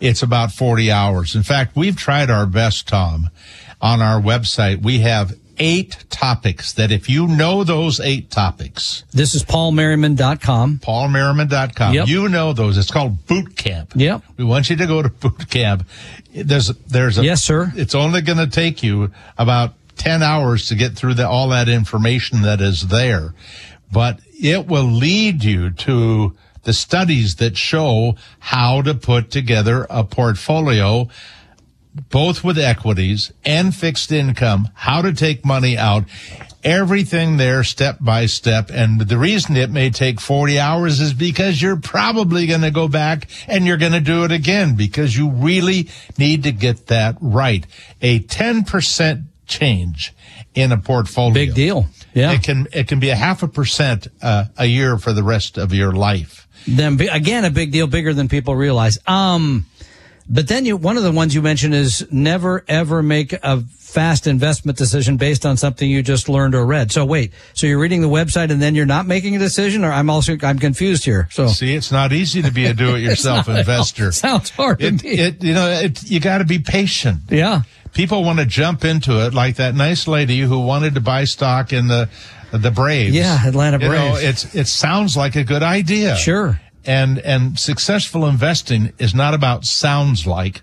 it's 0.00 0.22
about 0.22 0.52
40 0.52 0.90
hours. 0.90 1.34
In 1.34 1.42
fact, 1.42 1.76
we've 1.76 1.96
tried 1.96 2.30
our 2.30 2.46
best, 2.46 2.88
Tom. 2.88 3.28
On 3.80 4.00
our 4.00 4.20
website, 4.20 4.82
we 4.82 5.00
have 5.00 5.36
eight 5.58 6.04
topics 6.10 6.72
that 6.74 6.90
if 6.90 7.08
you 7.08 7.26
know 7.26 7.64
those 7.64 8.00
eight 8.00 8.30
topics. 8.30 9.04
This 9.12 9.34
is 9.34 9.44
paulmerriman.com. 9.44 10.78
Paulmerriman.com. 10.78 11.94
Yep. 11.94 12.08
You 12.08 12.28
know 12.28 12.52
those. 12.52 12.78
It's 12.78 12.90
called 12.90 13.26
boot 13.26 13.56
camp. 13.56 13.92
Yep. 13.94 14.22
We 14.36 14.44
want 14.44 14.70
you 14.70 14.76
to 14.76 14.86
go 14.86 15.02
to 15.02 15.08
boot 15.20 15.48
camp. 15.50 15.86
There's, 16.34 16.68
there's 16.68 17.18
a, 17.18 17.24
yes, 17.24 17.42
sir. 17.42 17.72
It's 17.74 17.94
only 17.94 18.20
going 18.20 18.38
to 18.38 18.46
take 18.46 18.82
you 18.82 19.12
about 19.36 19.74
10 19.96 20.22
hours 20.22 20.68
to 20.68 20.74
get 20.74 20.94
through 20.94 21.14
the, 21.14 21.28
all 21.28 21.48
that 21.48 21.68
information 21.68 22.42
that 22.42 22.60
is 22.60 22.88
there, 22.88 23.34
but 23.92 24.20
it 24.40 24.66
will 24.66 24.84
lead 24.84 25.42
you 25.42 25.70
to 25.70 26.36
the 26.62 26.72
studies 26.72 27.36
that 27.36 27.56
show 27.56 28.14
how 28.38 28.82
to 28.82 28.94
put 28.94 29.30
together 29.30 29.86
a 29.90 30.04
portfolio 30.04 31.08
both 32.10 32.44
with 32.44 32.58
equities 32.58 33.32
and 33.44 33.74
fixed 33.74 34.12
income, 34.12 34.68
how 34.74 35.02
to 35.02 35.12
take 35.12 35.44
money 35.44 35.76
out, 35.76 36.04
everything 36.64 37.36
there 37.36 37.64
step 37.64 37.98
by 38.00 38.26
step. 38.26 38.70
And 38.72 39.00
the 39.00 39.18
reason 39.18 39.56
it 39.56 39.70
may 39.70 39.90
take 39.90 40.20
40 40.20 40.58
hours 40.58 41.00
is 41.00 41.14
because 41.14 41.60
you're 41.60 41.80
probably 41.80 42.46
going 42.46 42.62
to 42.62 42.70
go 42.70 42.88
back 42.88 43.28
and 43.46 43.66
you're 43.66 43.76
going 43.76 43.92
to 43.92 44.00
do 44.00 44.24
it 44.24 44.32
again 44.32 44.74
because 44.74 45.16
you 45.16 45.30
really 45.30 45.88
need 46.16 46.44
to 46.44 46.52
get 46.52 46.86
that 46.88 47.16
right. 47.20 47.66
A 48.02 48.20
10% 48.20 49.24
change 49.46 50.14
in 50.54 50.72
a 50.72 50.78
portfolio. 50.78 51.34
Big 51.34 51.54
deal. 51.54 51.86
Yeah. 52.14 52.32
It 52.32 52.42
can, 52.42 52.66
it 52.72 52.88
can 52.88 53.00
be 53.00 53.10
a 53.10 53.16
half 53.16 53.42
a 53.42 53.48
percent 53.48 54.08
uh, 54.22 54.46
a 54.56 54.66
year 54.66 54.98
for 54.98 55.12
the 55.12 55.22
rest 55.22 55.58
of 55.58 55.72
your 55.72 55.92
life. 55.92 56.48
Then 56.66 57.00
again, 57.10 57.44
a 57.44 57.50
big 57.50 57.72
deal, 57.72 57.86
bigger 57.86 58.12
than 58.12 58.28
people 58.28 58.54
realize. 58.56 58.98
Um, 59.06 59.66
but 60.28 60.48
then 60.48 60.64
you, 60.64 60.76
one 60.76 60.96
of 60.96 61.02
the 61.02 61.12
ones 61.12 61.34
you 61.34 61.42
mentioned 61.42 61.74
is 61.74 62.06
never 62.10 62.64
ever 62.68 63.02
make 63.02 63.32
a 63.32 63.62
fast 63.88 64.26
investment 64.26 64.76
decision 64.76 65.16
based 65.16 65.46
on 65.46 65.56
something 65.56 65.88
you 65.88 66.02
just 66.02 66.28
learned 66.28 66.54
or 66.54 66.64
read. 66.66 66.92
So 66.92 67.04
wait, 67.06 67.32
so 67.54 67.66
you're 67.66 67.78
reading 67.78 68.02
the 68.02 68.08
website 68.08 68.50
and 68.50 68.60
then 68.60 68.74
you're 68.74 68.86
not 68.86 69.06
making 69.06 69.34
a 69.34 69.38
decision 69.38 69.84
or 69.84 69.90
I'm 69.90 70.10
also, 70.10 70.36
I'm 70.42 70.58
confused 70.58 71.04
here. 71.04 71.28
So 71.30 71.48
see, 71.48 71.74
it's 71.74 71.90
not 71.90 72.12
easy 72.12 72.42
to 72.42 72.52
be 72.52 72.66
a 72.66 72.74
do-it-yourself 72.74 73.48
investor. 73.48 74.12
Sounds 74.12 74.50
hard 74.50 74.82
it, 74.82 75.02
it, 75.04 75.42
you 75.42 75.54
know, 75.54 75.68
it, 75.68 76.02
you 76.10 76.20
got 76.20 76.38
to 76.38 76.44
be 76.44 76.58
patient. 76.58 77.20
Yeah. 77.30 77.62
People 77.94 78.22
want 78.22 78.38
to 78.38 78.44
jump 78.44 78.84
into 78.84 79.24
it 79.24 79.32
like 79.32 79.56
that 79.56 79.74
nice 79.74 80.06
lady 80.06 80.40
who 80.40 80.60
wanted 80.60 80.94
to 80.94 81.00
buy 81.00 81.24
stock 81.24 81.72
in 81.72 81.88
the, 81.88 82.10
the 82.52 82.70
Braves. 82.70 83.14
Yeah, 83.14 83.46
Atlanta 83.46 83.78
Braves. 83.78 83.92
You 83.92 83.98
know, 83.98 84.16
it's, 84.16 84.54
it 84.54 84.66
sounds 84.66 85.16
like 85.16 85.36
a 85.36 85.44
good 85.44 85.62
idea. 85.62 86.16
Sure 86.16 86.60
and 86.84 87.18
and 87.20 87.58
successful 87.58 88.26
investing 88.26 88.92
is 88.98 89.14
not 89.14 89.34
about 89.34 89.64
sounds 89.64 90.26
like. 90.26 90.62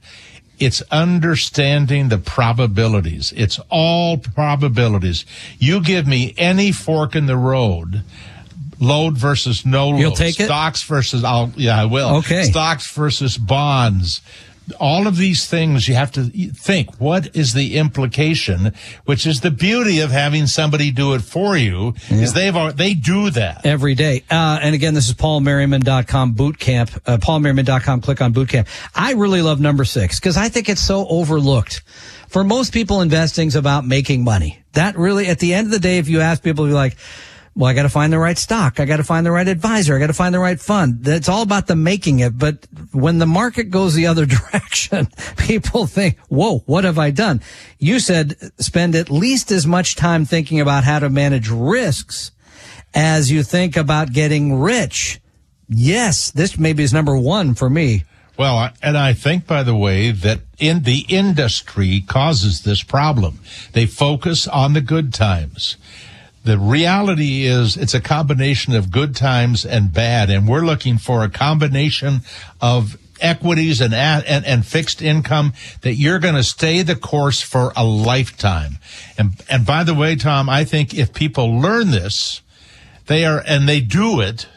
It's 0.58 0.82
understanding 0.90 2.08
the 2.08 2.18
probabilities. 2.18 3.34
It's 3.36 3.60
all 3.70 4.18
probabilities. 4.18 5.26
You 5.60 5.82
give 5.82 6.08
me 6.08 6.34
any 6.38 6.72
fork 6.72 7.16
in 7.16 7.26
the 7.26 7.38
road 7.38 8.04
load 8.80 9.18
versus 9.18 9.66
no 9.66 9.90
load 9.90 10.00
you'll 10.00 10.12
take 10.12 10.38
it? 10.38 10.46
stocks 10.46 10.84
versus 10.84 11.24
i'll 11.24 11.52
yeah 11.56 11.82
i 11.82 11.86
will. 11.86 12.18
Okay. 12.18 12.44
Stocks 12.44 12.92
versus 12.92 13.38
bonds 13.38 14.22
all 14.80 15.08
of 15.08 15.18
these 15.18 15.48
things 15.48 15.88
you 15.88 15.96
have 15.96 16.12
to 16.12 16.24
think 16.24 17.00
what 17.00 17.36
is 17.36 17.54
the 17.54 17.78
implication 17.78 18.74
which 19.06 19.26
is 19.26 19.42
the 19.42 19.52
beauty 19.52 20.00
of 20.00 20.12
having 20.12 20.48
somebody 20.48 20.92
do 20.92 21.14
it 21.14 21.22
for 21.22 21.56
you 21.58 21.94
yeah. 22.10 22.18
is 22.18 22.34
they've 22.34 22.56
they 22.76 22.94
do 22.94 23.30
that. 23.32 23.66
Every 23.66 23.96
day. 23.96 24.24
Uh, 24.30 24.60
and 24.62 24.74
again 24.74 24.94
this 24.94 25.08
is 25.08 25.14
paulmerriman.com 25.14 26.34
boot 26.34 26.58
camp 26.58 26.92
uh, 27.06 27.18
paulmerriman.com 27.18 28.02
click 28.02 28.22
on 28.22 28.32
boot 28.32 28.50
camp. 28.50 28.68
I 28.94 29.14
really 29.14 29.42
love 29.42 29.60
number 29.60 29.86
six 29.86 30.20
because 30.20 30.38
i 30.38 30.50
think 30.50 30.70
it's 30.70 30.82
so 30.82 31.08
overlooked. 31.08 31.82
For 32.28 32.44
most 32.44 32.74
people 32.74 33.02
investing 33.02 33.48
is 33.48 33.56
about 33.56 33.86
making 33.86 34.24
money. 34.24 34.64
That 34.74 34.98
really 34.98 35.28
at 35.28 35.40
the 35.40 35.54
end 35.54 35.68
of 35.68 35.72
the 35.72 35.80
day 35.80 36.00
if 36.00 36.08
you 36.08 36.22
ask 36.22 36.44
people 36.44 36.66
you're 36.66 36.76
like 36.76 36.98
well, 37.56 37.70
I 37.70 37.74
got 37.74 37.84
to 37.84 37.90
find 37.90 38.12
the 38.12 38.20
right 38.20 38.38
stock. 38.38 38.82
I 38.82 38.86
got 38.86 38.98
to 38.98 39.04
find 39.04 39.26
the 39.26 39.32
right 39.32 39.48
advisor. 39.48 39.96
I 39.96 40.00
got 40.00 40.08
to 40.08 40.14
find 40.14 40.36
the 40.36 40.40
right 40.40 40.60
fund. 40.60 41.08
It's 41.08 41.30
all 41.30 41.42
about 41.42 41.68
the 41.68 41.76
making 41.76 42.20
it. 42.20 42.38
But 42.38 42.68
when 42.92 43.20
the 43.20 43.26
market 43.26 43.70
goes 43.70 43.94
the 43.94 44.08
other 44.08 44.26
direction, 44.26 45.08
people 45.38 45.88
think, 45.88 46.20
whoa, 46.28 46.60
what 46.66 46.84
have 46.84 47.00
I 47.00 47.12
done? 47.12 47.42
You 47.80 48.00
said 48.00 48.36
spend 48.60 48.94
at 48.94 49.10
least 49.10 49.52
as 49.52 49.66
much 49.66 49.96
time 49.96 50.26
thinking 50.26 50.60
about 50.60 50.84
how 50.84 51.00
to 51.00 51.10
manage 51.10 51.50
risks 51.50 52.32
as 52.94 53.32
you 53.32 53.42
think 53.42 53.78
about 53.78 54.12
getting 54.12 54.60
rich. 54.60 55.22
Yes, 55.70 56.32
this 56.32 56.60
maybe 56.60 56.84
is 56.84 56.94
number 56.94 57.18
one 57.18 57.56
for 57.56 57.70
me. 57.70 58.04
Well, 58.38 58.72
and 58.82 58.98
I 58.98 59.14
think, 59.14 59.48
by 59.48 59.64
the 59.64 59.76
way, 59.76 60.12
that 60.12 60.42
in 60.60 60.84
the 60.84 61.06
industry 61.08 62.04
causes 62.06 62.64
this 62.64 62.84
problem. 62.84 63.40
They 63.72 63.86
focus 63.86 64.46
on 64.46 64.74
the 64.74 64.82
good 64.82 65.14
times 65.14 65.78
the 66.46 66.60
reality 66.60 67.44
is 67.44 67.76
it's 67.76 67.96
a 67.96 68.00
combination 68.00 68.76
of 68.76 68.92
good 68.92 69.16
times 69.16 69.66
and 69.66 69.92
bad, 69.92 70.30
and 70.30 70.48
we're 70.48 70.66
looking 70.66 71.00
for 71.00 71.24
a 71.24 71.30
combination 71.30 72.22
of 72.62 72.98
equities 73.20 73.82
and 73.82 73.94
and, 73.94 74.46
and 74.46 74.66
fixed 74.66 75.02
income 75.02 75.54
that 75.82 75.96
you're 75.96 76.20
going 76.20 76.36
to 76.36 76.44
stay 76.44 76.84
the 76.84 76.96
course 76.96 77.42
for 77.42 77.74
a 77.76 77.84
lifetime. 77.84 78.78
And 79.18 79.42
and 79.50 79.66
by 79.66 79.84
the 79.84 79.96
way, 79.96 80.16
Tom, 80.16 80.48
I 80.48 80.64
think 80.64 80.94
if 80.94 81.14
people 81.14 81.60
learn 81.60 81.90
this, 81.90 82.42
they 83.08 83.26
are 83.26 83.44
and 83.48 83.68
they 83.68 83.82
do 83.82 84.22
it 84.22 84.48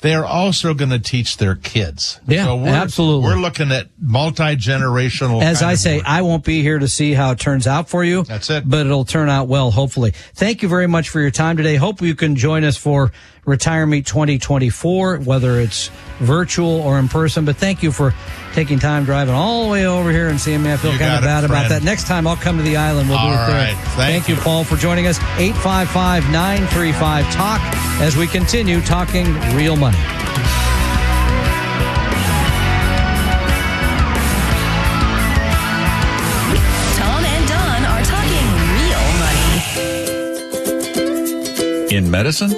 they 0.00 0.14
are 0.14 0.24
also 0.24 0.74
going 0.74 0.90
to 0.90 0.98
teach 0.98 1.38
their 1.38 1.56
kids. 1.56 2.20
Yeah, 2.26 2.44
so 2.44 2.56
we're, 2.56 2.68
absolutely. 2.68 3.24
We're 3.24 3.40
looking 3.40 3.72
at 3.72 3.88
multi 4.00 4.56
generational. 4.56 5.42
As 5.42 5.62
I 5.62 5.74
say, 5.74 6.00
I 6.04 6.22
won't 6.22 6.44
be 6.44 6.62
here 6.62 6.78
to 6.78 6.88
see 6.88 7.12
how 7.12 7.32
it 7.32 7.38
turns 7.38 7.66
out 7.66 7.88
for 7.88 8.04
you. 8.04 8.22
That's 8.24 8.48
it. 8.50 8.68
But 8.68 8.86
it'll 8.86 9.04
turn 9.04 9.28
out 9.28 9.48
well, 9.48 9.70
hopefully. 9.70 10.12
Thank 10.34 10.62
you 10.62 10.68
very 10.68 10.86
much 10.86 11.08
for 11.08 11.20
your 11.20 11.30
time 11.30 11.56
today. 11.56 11.76
Hope 11.76 12.00
you 12.00 12.14
can 12.14 12.36
join 12.36 12.64
us 12.64 12.76
for 12.76 13.12
Retire 13.48 13.86
Meet 13.86 14.04
2024, 14.06 15.18
whether 15.20 15.58
it's 15.58 15.88
virtual 16.20 16.80
or 16.82 16.98
in 16.98 17.08
person. 17.08 17.44
But 17.44 17.56
thank 17.56 17.82
you 17.82 17.90
for 17.90 18.14
taking 18.52 18.78
time 18.78 19.04
driving 19.04 19.34
all 19.34 19.64
the 19.64 19.70
way 19.72 19.86
over 19.86 20.10
here 20.10 20.28
and 20.28 20.38
seeing 20.40 20.62
me. 20.62 20.72
I 20.72 20.76
feel 20.76 20.92
You 20.92 20.98
kind 20.98 21.14
of 21.14 21.20
got 21.22 21.24
it, 21.24 21.26
bad 21.26 21.44
about 21.44 21.68
that. 21.70 21.82
Next 21.82 22.06
time 22.06 22.26
I'll 22.26 22.36
come 22.36 22.58
to 22.58 22.62
the 22.62 22.76
island. 22.76 23.08
We'll 23.08 23.18
do 23.18 23.24
All 23.24 23.32
it 23.32 23.46
there. 23.46 23.56
right. 23.74 23.76
Thank 23.96 24.28
you, 24.28 24.34
you. 24.36 24.40
Paul, 24.42 24.64
for 24.64 24.76
joining 24.76 25.06
us. 25.06 25.18
855 25.38 26.24
935 26.30 27.32
Talk 27.32 27.60
as 28.00 28.16
we 28.16 28.26
continue 28.26 28.80
talking 28.82 29.24
real 29.56 29.76
money. 29.76 29.98
Tom 36.98 37.24
and 37.24 37.44
Don 37.48 37.84
are 37.92 38.02
talking 38.04 38.46
real 38.76 39.04
money. 39.22 39.56
In 41.96 42.10
medicine, 42.10 42.50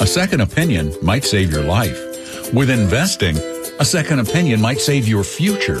a 0.00 0.06
second 0.06 0.40
opinion 0.40 0.94
might 1.02 1.24
save 1.24 1.50
your 1.52 1.62
life. 1.62 2.52
With 2.54 2.70
investing, 2.70 3.36
a 3.78 3.84
second 3.84 4.18
opinion 4.18 4.60
might 4.60 4.80
save 4.80 5.06
your 5.06 5.22
future. 5.22 5.80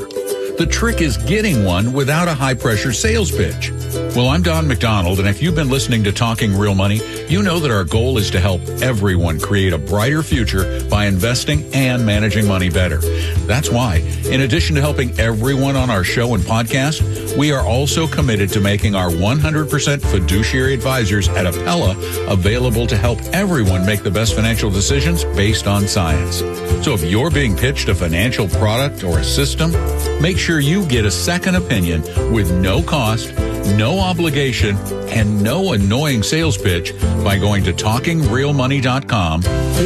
The 0.58 0.68
trick 0.70 1.00
is 1.00 1.16
getting 1.16 1.64
one 1.64 1.94
without 1.94 2.28
a 2.28 2.34
high 2.34 2.52
pressure 2.54 2.92
sales 2.92 3.30
pitch. 3.30 3.72
Well, 3.92 4.28
I'm 4.28 4.42
Don 4.42 4.68
McDonald, 4.68 5.18
and 5.18 5.26
if 5.26 5.42
you've 5.42 5.56
been 5.56 5.68
listening 5.68 6.04
to 6.04 6.12
Talking 6.12 6.56
Real 6.56 6.76
Money, 6.76 7.00
you 7.28 7.42
know 7.42 7.58
that 7.58 7.72
our 7.72 7.82
goal 7.82 8.18
is 8.18 8.30
to 8.30 8.38
help 8.38 8.60
everyone 8.82 9.40
create 9.40 9.72
a 9.72 9.78
brighter 9.78 10.22
future 10.22 10.80
by 10.88 11.06
investing 11.06 11.68
and 11.74 12.06
managing 12.06 12.46
money 12.46 12.70
better. 12.70 12.98
That's 13.46 13.68
why, 13.68 13.96
in 14.26 14.42
addition 14.42 14.76
to 14.76 14.80
helping 14.80 15.18
everyone 15.18 15.74
on 15.74 15.90
our 15.90 16.04
show 16.04 16.34
and 16.34 16.44
podcast, 16.44 17.36
we 17.36 17.50
are 17.50 17.66
also 17.66 18.06
committed 18.06 18.50
to 18.50 18.60
making 18.60 18.94
our 18.94 19.10
100% 19.10 20.00
fiduciary 20.02 20.74
advisors 20.74 21.28
at 21.28 21.52
Apella 21.52 21.96
available 22.30 22.86
to 22.86 22.96
help 22.96 23.20
everyone 23.32 23.84
make 23.84 24.04
the 24.04 24.10
best 24.10 24.34
financial 24.34 24.70
decisions 24.70 25.24
based 25.36 25.66
on 25.66 25.88
science. 25.88 26.38
So 26.84 26.94
if 26.94 27.02
you're 27.02 27.30
being 27.30 27.56
pitched 27.56 27.88
a 27.88 27.94
financial 27.94 28.46
product 28.46 29.02
or 29.02 29.18
a 29.18 29.24
system, 29.24 29.72
make 30.22 30.38
sure 30.38 30.60
you 30.60 30.86
get 30.86 31.04
a 31.04 31.10
second 31.10 31.56
opinion 31.56 32.02
with 32.32 32.52
no 32.52 32.82
cost, 32.82 33.32
no 33.76 33.98
obligation, 33.98 34.76
and 35.08 35.42
no 35.42 35.72
annoying 35.72 36.22
sales 36.22 36.56
pitch 36.58 36.94
by 37.24 37.36
going 37.38 37.64
to 37.64 37.72
talkingrealmoney.com 37.72 39.40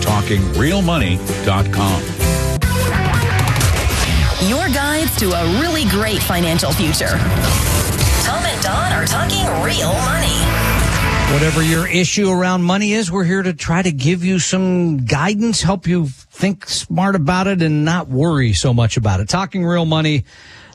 talkingrealmoney.com. 0.00 2.02
Your 4.48 4.68
guides 4.68 5.16
to 5.20 5.32
a 5.32 5.60
really 5.60 5.84
great 5.86 6.22
financial 6.22 6.72
future. 6.72 7.18
Tom 8.24 8.44
and 8.44 8.62
Don 8.62 8.92
are 8.92 9.06
talking 9.06 9.46
real 9.62 9.92
money. 9.92 10.83
Whatever 11.32 11.62
your 11.62 11.88
issue 11.88 12.30
around 12.30 12.62
money 12.62 12.92
is, 12.92 13.10
we're 13.10 13.24
here 13.24 13.42
to 13.42 13.52
try 13.52 13.82
to 13.82 13.90
give 13.90 14.24
you 14.24 14.38
some 14.38 15.04
guidance, 15.04 15.62
help 15.62 15.86
you 15.86 16.06
think 16.06 16.68
smart 16.68 17.16
about 17.16 17.48
it 17.48 17.60
and 17.60 17.84
not 17.84 18.08
worry 18.08 18.52
so 18.52 18.72
much 18.72 18.96
about 18.96 19.18
it. 19.20 19.28
Talking 19.28 19.66
Real 19.66 19.84
Money, 19.84 20.24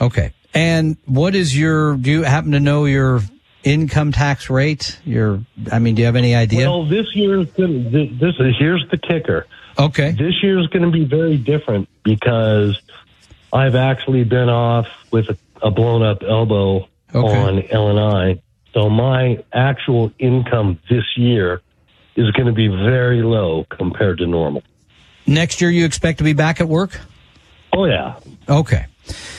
Okay. 0.01 0.33
And 0.53 0.97
what 1.05 1.35
is 1.35 1.57
your, 1.57 1.95
do 1.97 2.11
you 2.11 2.23
happen 2.23 2.51
to 2.51 2.59
know 2.59 2.85
your 2.85 3.21
income 3.63 4.11
tax 4.11 4.49
rate? 4.49 4.99
Your, 5.03 5.43
I 5.71 5.79
mean, 5.79 5.95
do 5.95 6.01
you 6.01 6.05
have 6.05 6.15
any 6.15 6.35
idea? 6.35 6.69
Well, 6.69 6.85
this 6.85 7.07
year 7.15 7.39
is 7.39 7.51
gonna, 7.51 7.89
this 7.89 8.35
is 8.39 8.55
here's 8.59 8.85
the 8.91 8.97
kicker. 8.97 9.47
okay. 9.79 10.11
This 10.11 10.43
year 10.43 10.59
is 10.59 10.67
going 10.67 10.83
to 10.83 10.91
be 10.91 11.05
very 11.05 11.37
different 11.37 11.89
because 12.03 12.79
I've 13.51 13.75
actually 13.75 14.25
been 14.25 14.49
off 14.49 14.87
with 15.11 15.29
a, 15.29 15.37
a 15.63 15.71
blown 15.71 16.03
up 16.03 16.21
elbow 16.23 16.87
Okay. 17.15 17.37
on 17.37 17.61
LNI. 17.61 18.41
So 18.73 18.89
my 18.89 19.43
actual 19.53 20.11
income 20.19 20.79
this 20.89 21.03
year 21.15 21.61
is 22.15 22.29
going 22.31 22.47
to 22.47 22.53
be 22.53 22.67
very 22.67 23.21
low 23.23 23.65
compared 23.69 24.17
to 24.19 24.25
normal. 24.27 24.63
Next 25.27 25.61
year 25.61 25.69
you 25.69 25.85
expect 25.85 26.17
to 26.19 26.23
be 26.23 26.33
back 26.33 26.59
at 26.59 26.67
work? 26.67 26.99
Oh 27.71 27.85
yeah. 27.85 28.15
Okay. 28.49 28.85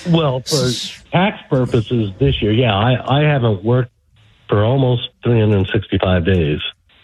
Well, 0.09 0.41
for 0.41 0.71
tax 1.11 1.39
purposes 1.49 2.11
this 2.19 2.41
year, 2.43 2.53
yeah, 2.53 2.75
I, 2.75 3.21
I 3.21 3.23
haven't 3.23 3.65
worked 3.65 3.91
for 4.49 4.65
almost 4.65 5.09
365 5.25 6.25
days 6.27 6.59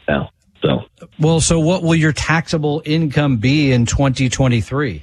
now. 0.09 0.31
So 0.63 0.85
Well, 1.19 1.41
so 1.41 1.59
what 1.59 1.83
will 1.83 1.95
your 1.95 2.13
taxable 2.13 2.83
income 2.85 3.39
be 3.39 3.73
in 3.73 3.87
2023? 3.87 5.03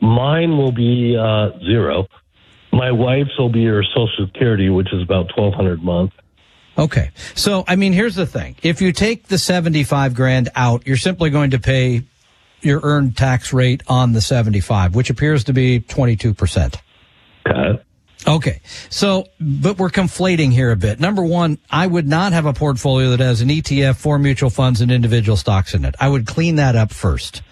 mine 0.00 0.56
will 0.56 0.72
be 0.72 1.16
uh, 1.16 1.50
zero. 1.64 2.06
My 2.80 2.92
wife's 2.92 3.36
will 3.38 3.50
be 3.50 3.66
her 3.66 3.84
Social 3.84 4.08
Security, 4.24 4.70
which 4.70 4.90
is 4.90 5.02
about 5.02 5.36
1200 5.36 5.80
a 5.80 5.82
month. 5.82 6.12
Okay. 6.78 7.10
So, 7.34 7.62
I 7.68 7.76
mean, 7.76 7.92
here's 7.92 8.14
the 8.14 8.24
thing. 8.24 8.56
If 8.62 8.80
you 8.80 8.90
take 8.92 9.26
the 9.26 9.36
75 9.36 10.14
grand 10.14 10.48
out, 10.54 10.86
you're 10.86 10.96
simply 10.96 11.28
going 11.28 11.50
to 11.50 11.58
pay 11.58 12.04
your 12.62 12.80
earned 12.82 13.18
tax 13.18 13.52
rate 13.52 13.82
on 13.86 14.12
the 14.12 14.22
75, 14.22 14.94
which 14.94 15.10
appears 15.10 15.44
to 15.44 15.52
be 15.52 15.80
22%. 15.80 16.76
Okay. 17.46 17.82
Okay. 18.26 18.60
So, 18.88 19.26
but 19.38 19.76
we're 19.76 19.90
conflating 19.90 20.50
here 20.50 20.72
a 20.72 20.76
bit. 20.76 20.98
Number 21.00 21.22
one, 21.22 21.58
I 21.68 21.86
would 21.86 22.08
not 22.08 22.32
have 22.32 22.46
a 22.46 22.54
portfolio 22.54 23.10
that 23.10 23.20
has 23.20 23.42
an 23.42 23.50
ETF, 23.50 23.96
four 23.96 24.18
mutual 24.18 24.48
funds, 24.48 24.80
and 24.80 24.90
individual 24.90 25.36
stocks 25.36 25.74
in 25.74 25.84
it. 25.84 25.94
I 26.00 26.08
would 26.08 26.26
clean 26.26 26.56
that 26.56 26.76
up 26.76 26.94
first. 26.94 27.42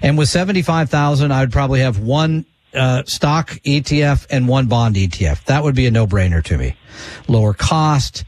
And 0.00 0.16
with 0.16 0.30
75,000, 0.30 1.32
I 1.32 1.40
would 1.40 1.52
probably 1.52 1.80
have 1.80 1.98
one 1.98 2.46
uh, 2.74 3.02
stock 3.04 3.50
ETF 3.64 4.26
and 4.30 4.48
one 4.48 4.66
bond 4.66 4.96
ETF. 4.96 5.44
That 5.44 5.64
would 5.64 5.74
be 5.74 5.86
a 5.86 5.90
no-brainer 5.90 6.42
to 6.44 6.58
me. 6.58 6.76
Lower 7.28 7.54
cost, 7.54 8.24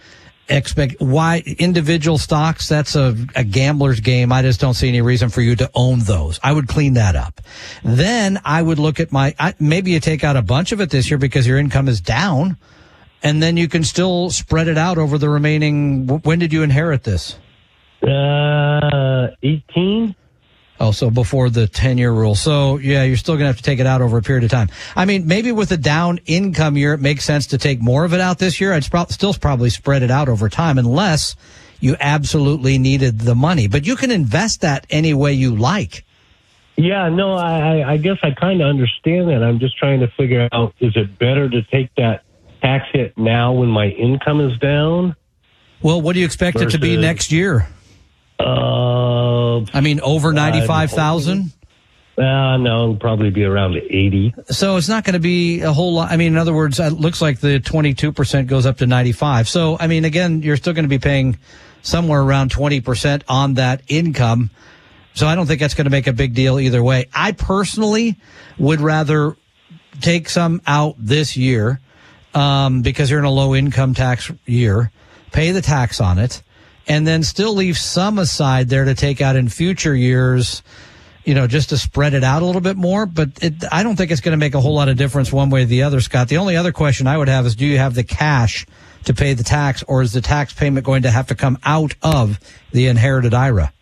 expect 0.48 0.96
why 1.00 1.42
individual 1.58 2.18
stocks 2.18 2.68
that's 2.68 2.96
a, 2.96 3.16
a 3.36 3.44
gambler's 3.44 4.00
game 4.00 4.32
i 4.32 4.42
just 4.42 4.60
don't 4.60 4.74
see 4.74 4.88
any 4.88 5.00
reason 5.00 5.28
for 5.28 5.40
you 5.40 5.54
to 5.54 5.70
own 5.74 6.00
those 6.00 6.40
i 6.42 6.52
would 6.52 6.66
clean 6.66 6.94
that 6.94 7.14
up 7.14 7.40
then 7.84 8.38
i 8.44 8.60
would 8.60 8.78
look 8.78 8.98
at 8.98 9.12
my 9.12 9.34
I, 9.38 9.54
maybe 9.60 9.92
you 9.92 10.00
take 10.00 10.24
out 10.24 10.36
a 10.36 10.42
bunch 10.42 10.72
of 10.72 10.80
it 10.80 10.90
this 10.90 11.10
year 11.10 11.16
because 11.16 11.46
your 11.46 11.58
income 11.58 11.88
is 11.88 12.00
down 12.00 12.56
and 13.22 13.40
then 13.40 13.56
you 13.56 13.68
can 13.68 13.84
still 13.84 14.30
spread 14.30 14.66
it 14.66 14.76
out 14.76 14.98
over 14.98 15.16
the 15.16 15.28
remaining 15.28 16.08
when 16.08 16.40
did 16.40 16.52
you 16.52 16.62
inherit 16.62 17.04
this 17.04 17.38
Uh, 18.02 19.28
18? 19.44 20.14
Oh, 20.82 20.90
so 20.90 21.10
before 21.10 21.48
the 21.48 21.68
10 21.68 21.96
year 21.96 22.10
rule. 22.10 22.34
So 22.34 22.78
yeah, 22.78 23.04
you're 23.04 23.16
still 23.16 23.34
going 23.34 23.44
to 23.44 23.46
have 23.46 23.56
to 23.58 23.62
take 23.62 23.78
it 23.78 23.86
out 23.86 24.02
over 24.02 24.18
a 24.18 24.22
period 24.22 24.42
of 24.42 24.50
time. 24.50 24.68
I 24.96 25.04
mean, 25.04 25.28
maybe 25.28 25.52
with 25.52 25.70
a 25.70 25.76
down 25.76 26.18
income 26.26 26.76
year, 26.76 26.92
it 26.94 27.00
makes 27.00 27.24
sense 27.24 27.46
to 27.48 27.58
take 27.58 27.80
more 27.80 28.04
of 28.04 28.12
it 28.14 28.20
out 28.20 28.40
this 28.40 28.60
year. 28.60 28.72
I'd 28.72 28.90
pro- 28.90 29.06
still 29.06 29.32
probably 29.32 29.70
spread 29.70 30.02
it 30.02 30.10
out 30.10 30.28
over 30.28 30.48
time 30.48 30.78
unless 30.78 31.36
you 31.78 31.94
absolutely 32.00 32.78
needed 32.78 33.20
the 33.20 33.36
money, 33.36 33.68
but 33.68 33.86
you 33.86 33.94
can 33.94 34.10
invest 34.10 34.62
that 34.62 34.84
any 34.90 35.14
way 35.14 35.32
you 35.32 35.54
like. 35.54 36.04
Yeah, 36.76 37.08
no, 37.10 37.34
I, 37.34 37.78
I- 37.82 37.92
I 37.92 37.96
guess 37.98 38.18
I 38.24 38.32
kind 38.32 38.60
of 38.60 38.66
understand 38.66 39.28
that. 39.28 39.40
I'm 39.44 39.60
just 39.60 39.76
trying 39.78 40.00
to 40.00 40.08
figure 40.08 40.48
out 40.50 40.74
is 40.80 40.96
it 40.96 41.16
better 41.16 41.48
to 41.48 41.62
take 41.62 41.94
that 41.96 42.24
tax 42.60 42.86
hit 42.92 43.16
now 43.16 43.52
when 43.52 43.68
my 43.68 43.86
income 43.86 44.40
is 44.40 44.58
down? 44.58 45.14
Well, 45.80 46.00
what 46.00 46.14
do 46.14 46.18
you 46.20 46.26
expect 46.26 46.60
it 46.60 46.70
to 46.70 46.78
be 46.78 46.96
next 46.96 47.30
year? 47.30 47.68
Uh, 48.38 49.60
I 49.72 49.80
mean, 49.80 50.00
over 50.00 50.30
I'm 50.30 50.34
95,000? 50.34 51.52
Uh, 52.18 52.56
no, 52.58 52.82
it'll 52.82 52.96
probably 52.96 53.30
be 53.30 53.44
around 53.44 53.74
80. 53.74 54.34
So 54.48 54.76
it's 54.76 54.88
not 54.88 55.04
going 55.04 55.14
to 55.14 55.20
be 55.20 55.62
a 55.62 55.72
whole 55.72 55.94
lot. 55.94 56.10
I 56.10 56.16
mean, 56.16 56.32
in 56.32 56.38
other 56.38 56.52
words, 56.52 56.78
it 56.78 56.92
looks 56.92 57.22
like 57.22 57.40
the 57.40 57.58
22% 57.58 58.46
goes 58.46 58.66
up 58.66 58.78
to 58.78 58.86
95. 58.86 59.48
So, 59.48 59.78
I 59.80 59.86
mean, 59.86 60.04
again, 60.04 60.42
you're 60.42 60.58
still 60.58 60.74
going 60.74 60.84
to 60.84 60.90
be 60.90 60.98
paying 60.98 61.38
somewhere 61.80 62.20
around 62.20 62.50
20% 62.52 63.22
on 63.28 63.54
that 63.54 63.82
income. 63.88 64.50
So 65.14 65.26
I 65.26 65.34
don't 65.34 65.46
think 65.46 65.60
that's 65.60 65.74
going 65.74 65.86
to 65.86 65.90
make 65.90 66.06
a 66.06 66.12
big 66.12 66.34
deal 66.34 66.60
either 66.60 66.82
way. 66.82 67.06
I 67.14 67.32
personally 67.32 68.18
would 68.58 68.80
rather 68.80 69.36
take 70.00 70.28
some 70.28 70.60
out 70.66 70.96
this 70.98 71.36
year, 71.36 71.80
um, 72.34 72.82
because 72.82 73.10
you're 73.10 73.18
in 73.18 73.24
a 73.24 73.30
low 73.30 73.54
income 73.54 73.94
tax 73.94 74.30
year, 74.46 74.90
pay 75.32 75.50
the 75.50 75.62
tax 75.62 76.00
on 76.00 76.18
it, 76.18 76.42
and 76.88 77.06
then 77.06 77.22
still 77.22 77.54
leave 77.54 77.76
some 77.78 78.18
aside 78.18 78.68
there 78.68 78.84
to 78.84 78.94
take 78.94 79.20
out 79.20 79.36
in 79.36 79.48
future 79.48 79.94
years 79.94 80.62
you 81.24 81.34
know, 81.34 81.46
just 81.46 81.68
to 81.68 81.78
spread 81.78 82.14
it 82.14 82.24
out 82.24 82.42
a 82.42 82.44
little 82.44 82.60
bit 82.60 82.76
more. 82.76 83.06
But 83.06 83.30
it, 83.40 83.54
I 83.70 83.82
don't 83.82 83.96
think 83.96 84.10
it's 84.10 84.20
going 84.20 84.32
to 84.32 84.38
make 84.38 84.54
a 84.54 84.60
whole 84.60 84.74
lot 84.74 84.88
of 84.88 84.96
difference 84.96 85.32
one 85.32 85.50
way 85.50 85.62
or 85.62 85.66
the 85.66 85.84
other, 85.84 86.00
Scott. 86.00 86.28
The 86.28 86.38
only 86.38 86.56
other 86.56 86.72
question 86.72 87.06
I 87.06 87.16
would 87.16 87.28
have 87.28 87.46
is 87.46 87.54
do 87.54 87.64
you 87.64 87.78
have 87.78 87.94
the 87.94 88.02
cash 88.02 88.66
to 89.04 89.14
pay 89.14 89.34
the 89.34 89.44
tax 89.44 89.82
or 89.84 90.02
is 90.02 90.12
the 90.12 90.20
tax 90.20 90.52
payment 90.52 90.84
going 90.84 91.02
to 91.02 91.10
have 91.10 91.28
to 91.28 91.34
come 91.34 91.58
out 91.64 91.94
of 92.02 92.38
the 92.72 92.88
inherited 92.88 93.34
IRA? 93.34 93.72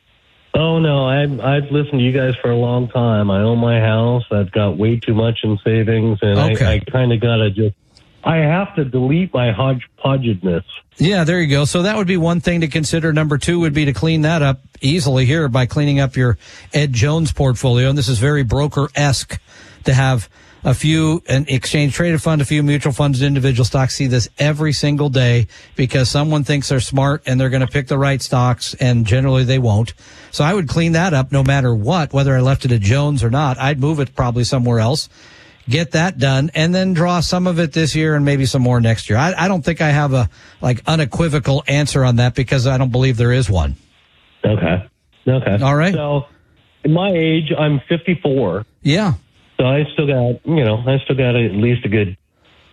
Oh 0.52 0.80
no, 0.80 1.06
I've 1.06 1.40
I've 1.40 1.70
listened 1.70 2.00
to 2.00 2.04
you 2.04 2.12
guys 2.12 2.34
for 2.42 2.50
a 2.50 2.56
long 2.56 2.88
time. 2.88 3.30
I 3.30 3.40
own 3.40 3.58
my 3.58 3.80
house. 3.80 4.24
I've 4.32 4.50
got 4.50 4.76
way 4.76 4.98
too 4.98 5.14
much 5.14 5.38
in 5.44 5.58
savings, 5.64 6.18
and 6.22 6.38
Okay. 6.52 6.66
I, 6.66 6.72
I 6.74 6.78
kind 6.80 7.12
of 7.12 7.20
gotta 7.20 7.50
just. 7.50 7.76
I 8.24 8.36
have 8.36 8.74
to 8.76 8.84
delete 8.84 9.32
my 9.32 9.52
hodgepodgeness. 9.52 10.64
Yeah, 10.98 11.24
there 11.24 11.40
you 11.40 11.46
go. 11.46 11.64
So 11.64 11.82
that 11.82 11.96
would 11.96 12.06
be 12.06 12.18
one 12.18 12.40
thing 12.40 12.60
to 12.60 12.68
consider. 12.68 13.12
Number 13.12 13.38
two 13.38 13.60
would 13.60 13.72
be 13.72 13.86
to 13.86 13.92
clean 13.92 14.22
that 14.22 14.42
up 14.42 14.60
easily 14.80 15.24
here 15.24 15.48
by 15.48 15.66
cleaning 15.66 16.00
up 16.00 16.16
your 16.16 16.36
Ed 16.74 16.92
Jones 16.92 17.32
portfolio. 17.32 17.88
And 17.88 17.96
this 17.96 18.08
is 18.08 18.18
very 18.18 18.42
broker 18.42 18.88
esque 18.94 19.40
to 19.84 19.94
have 19.94 20.28
a 20.62 20.74
few 20.74 21.22
an 21.26 21.46
exchange 21.48 21.94
traded 21.94 22.20
fund, 22.20 22.42
a 22.42 22.44
few 22.44 22.62
mutual 22.62 22.92
funds, 22.92 23.22
individual 23.22 23.64
stocks. 23.64 23.94
See 23.94 24.06
this 24.06 24.28
every 24.38 24.74
single 24.74 25.08
day 25.08 25.46
because 25.74 26.10
someone 26.10 26.44
thinks 26.44 26.68
they're 26.68 26.80
smart 26.80 27.22
and 27.24 27.40
they're 27.40 27.48
going 27.48 27.64
to 27.64 27.66
pick 27.66 27.88
the 27.88 27.96
right 27.96 28.20
stocks, 28.20 28.74
and 28.74 29.06
generally 29.06 29.44
they 29.44 29.58
won't. 29.58 29.94
So 30.30 30.44
I 30.44 30.52
would 30.52 30.68
clean 30.68 30.92
that 30.92 31.14
up 31.14 31.32
no 31.32 31.42
matter 31.42 31.74
what, 31.74 32.12
whether 32.12 32.36
I 32.36 32.40
left 32.40 32.66
it 32.66 32.72
at 32.72 32.82
Jones 32.82 33.24
or 33.24 33.30
not. 33.30 33.58
I'd 33.58 33.80
move 33.80 34.00
it 34.00 34.14
probably 34.14 34.44
somewhere 34.44 34.80
else 34.80 35.08
get 35.70 35.92
that 35.92 36.18
done 36.18 36.50
and 36.54 36.74
then 36.74 36.92
draw 36.92 37.20
some 37.20 37.46
of 37.46 37.58
it 37.58 37.72
this 37.72 37.94
year 37.94 38.14
and 38.14 38.24
maybe 38.24 38.46
some 38.46 38.62
more 38.62 38.80
next 38.80 39.08
year. 39.08 39.18
I, 39.18 39.34
I 39.36 39.48
don't 39.48 39.64
think 39.64 39.80
I 39.80 39.90
have 39.90 40.12
a 40.12 40.28
like 40.60 40.82
unequivocal 40.86 41.64
answer 41.66 42.04
on 42.04 42.16
that 42.16 42.34
because 42.34 42.66
I 42.66 42.78
don't 42.78 42.90
believe 42.90 43.16
there 43.16 43.32
is 43.32 43.48
one. 43.48 43.76
Okay. 44.44 44.86
Okay. 45.26 45.62
All 45.62 45.76
right. 45.76 45.94
So, 45.94 46.26
in 46.84 46.92
my 46.92 47.10
age, 47.10 47.52
I'm 47.56 47.80
54. 47.88 48.64
Yeah. 48.82 49.14
So 49.58 49.66
I 49.66 49.84
still 49.92 50.06
got, 50.06 50.40
you 50.46 50.64
know, 50.64 50.78
I 50.78 50.98
still 51.04 51.16
got 51.16 51.36
at 51.36 51.52
least 51.52 51.84
a 51.84 51.88
good 51.90 52.16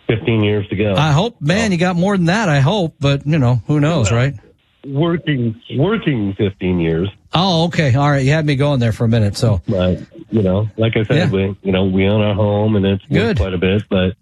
15 0.07 0.43
years 0.43 0.67
to 0.69 0.75
go. 0.77 0.95
I 0.95 1.12
hope, 1.12 1.41
man, 1.41 1.73
you 1.73 1.77
got 1.77 1.97
more 1.97 2.15
than 2.15 2.27
that. 2.27 2.47
I 2.47 2.62
hope, 2.62 2.95
but 2.99 3.27
you 3.27 3.38
know, 3.38 3.62
who 3.67 3.81
knows, 3.81 4.12
right? 4.12 4.33
working, 4.88 5.62
working 5.75 6.33
15 6.38 6.79
years. 6.79 7.10
Oh, 7.39 7.65
okay. 7.65 7.93
All 7.93 8.10
right. 8.10 8.26
You 8.26 8.32
had 8.32 8.45
me 8.45 8.56
going 8.56 8.80
there 8.80 8.91
for 8.91 9.06
a 9.06 9.08
minute. 9.08 9.38
So 9.38 9.62
But, 9.67 10.00
you 10.32 10.41
know, 10.41 10.67
like 10.78 10.97
I 10.97 11.04
said, 11.04 11.15
Yeah. 11.17 11.30
we, 11.32 11.56
you 11.62 11.71
know, 11.71 11.86
we 11.86 12.08
own 12.08 12.21
our 12.21 12.34
home 12.34 12.76
and 12.76 12.86
it's 12.86 13.06
Good. 13.06 13.38
quite 13.38 13.54
a 13.54 13.58
bit. 13.60 13.84
But 13.89 14.15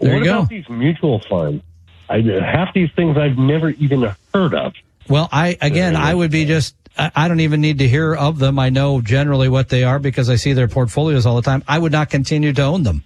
There 0.00 0.12
what 0.12 0.18
you 0.18 0.24
go. 0.24 0.38
about 0.38 0.48
these 0.50 0.68
mutual 0.68 1.20
funds? 1.28 1.62
I, 2.10 2.20
half 2.20 2.74
these 2.74 2.90
things 2.96 3.16
I've 3.16 3.38
never 3.38 3.70
even 3.70 4.12
heard 4.34 4.54
of. 4.54 4.72
Well, 5.08 5.28
I 5.32 5.56
again, 5.60 5.96
I 5.96 6.12
would 6.14 6.30
be 6.30 6.44
just. 6.44 6.74
I 6.98 7.10
I 7.14 7.28
don't 7.28 7.40
even 7.40 7.60
need 7.60 7.78
to 7.78 7.88
hear 7.88 8.14
of 8.14 8.38
them. 8.38 8.58
I 8.58 8.68
know 8.70 9.00
generally 9.00 9.48
what 9.48 9.68
they 9.68 9.84
are 9.84 9.98
because 10.00 10.28
I 10.28 10.34
see 10.36 10.52
their 10.52 10.66
portfolios 10.68 11.24
all 11.24 11.36
the 11.36 11.42
time. 11.42 11.62
I 11.68 11.78
would 11.78 11.92
not 11.92 12.10
continue 12.10 12.52
to 12.52 12.62
own 12.62 12.82
them. 12.82 13.04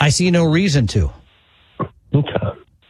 I 0.00 0.08
see 0.08 0.30
no 0.30 0.44
reason 0.46 0.86
to. 0.88 1.12
Okay. 2.14 2.32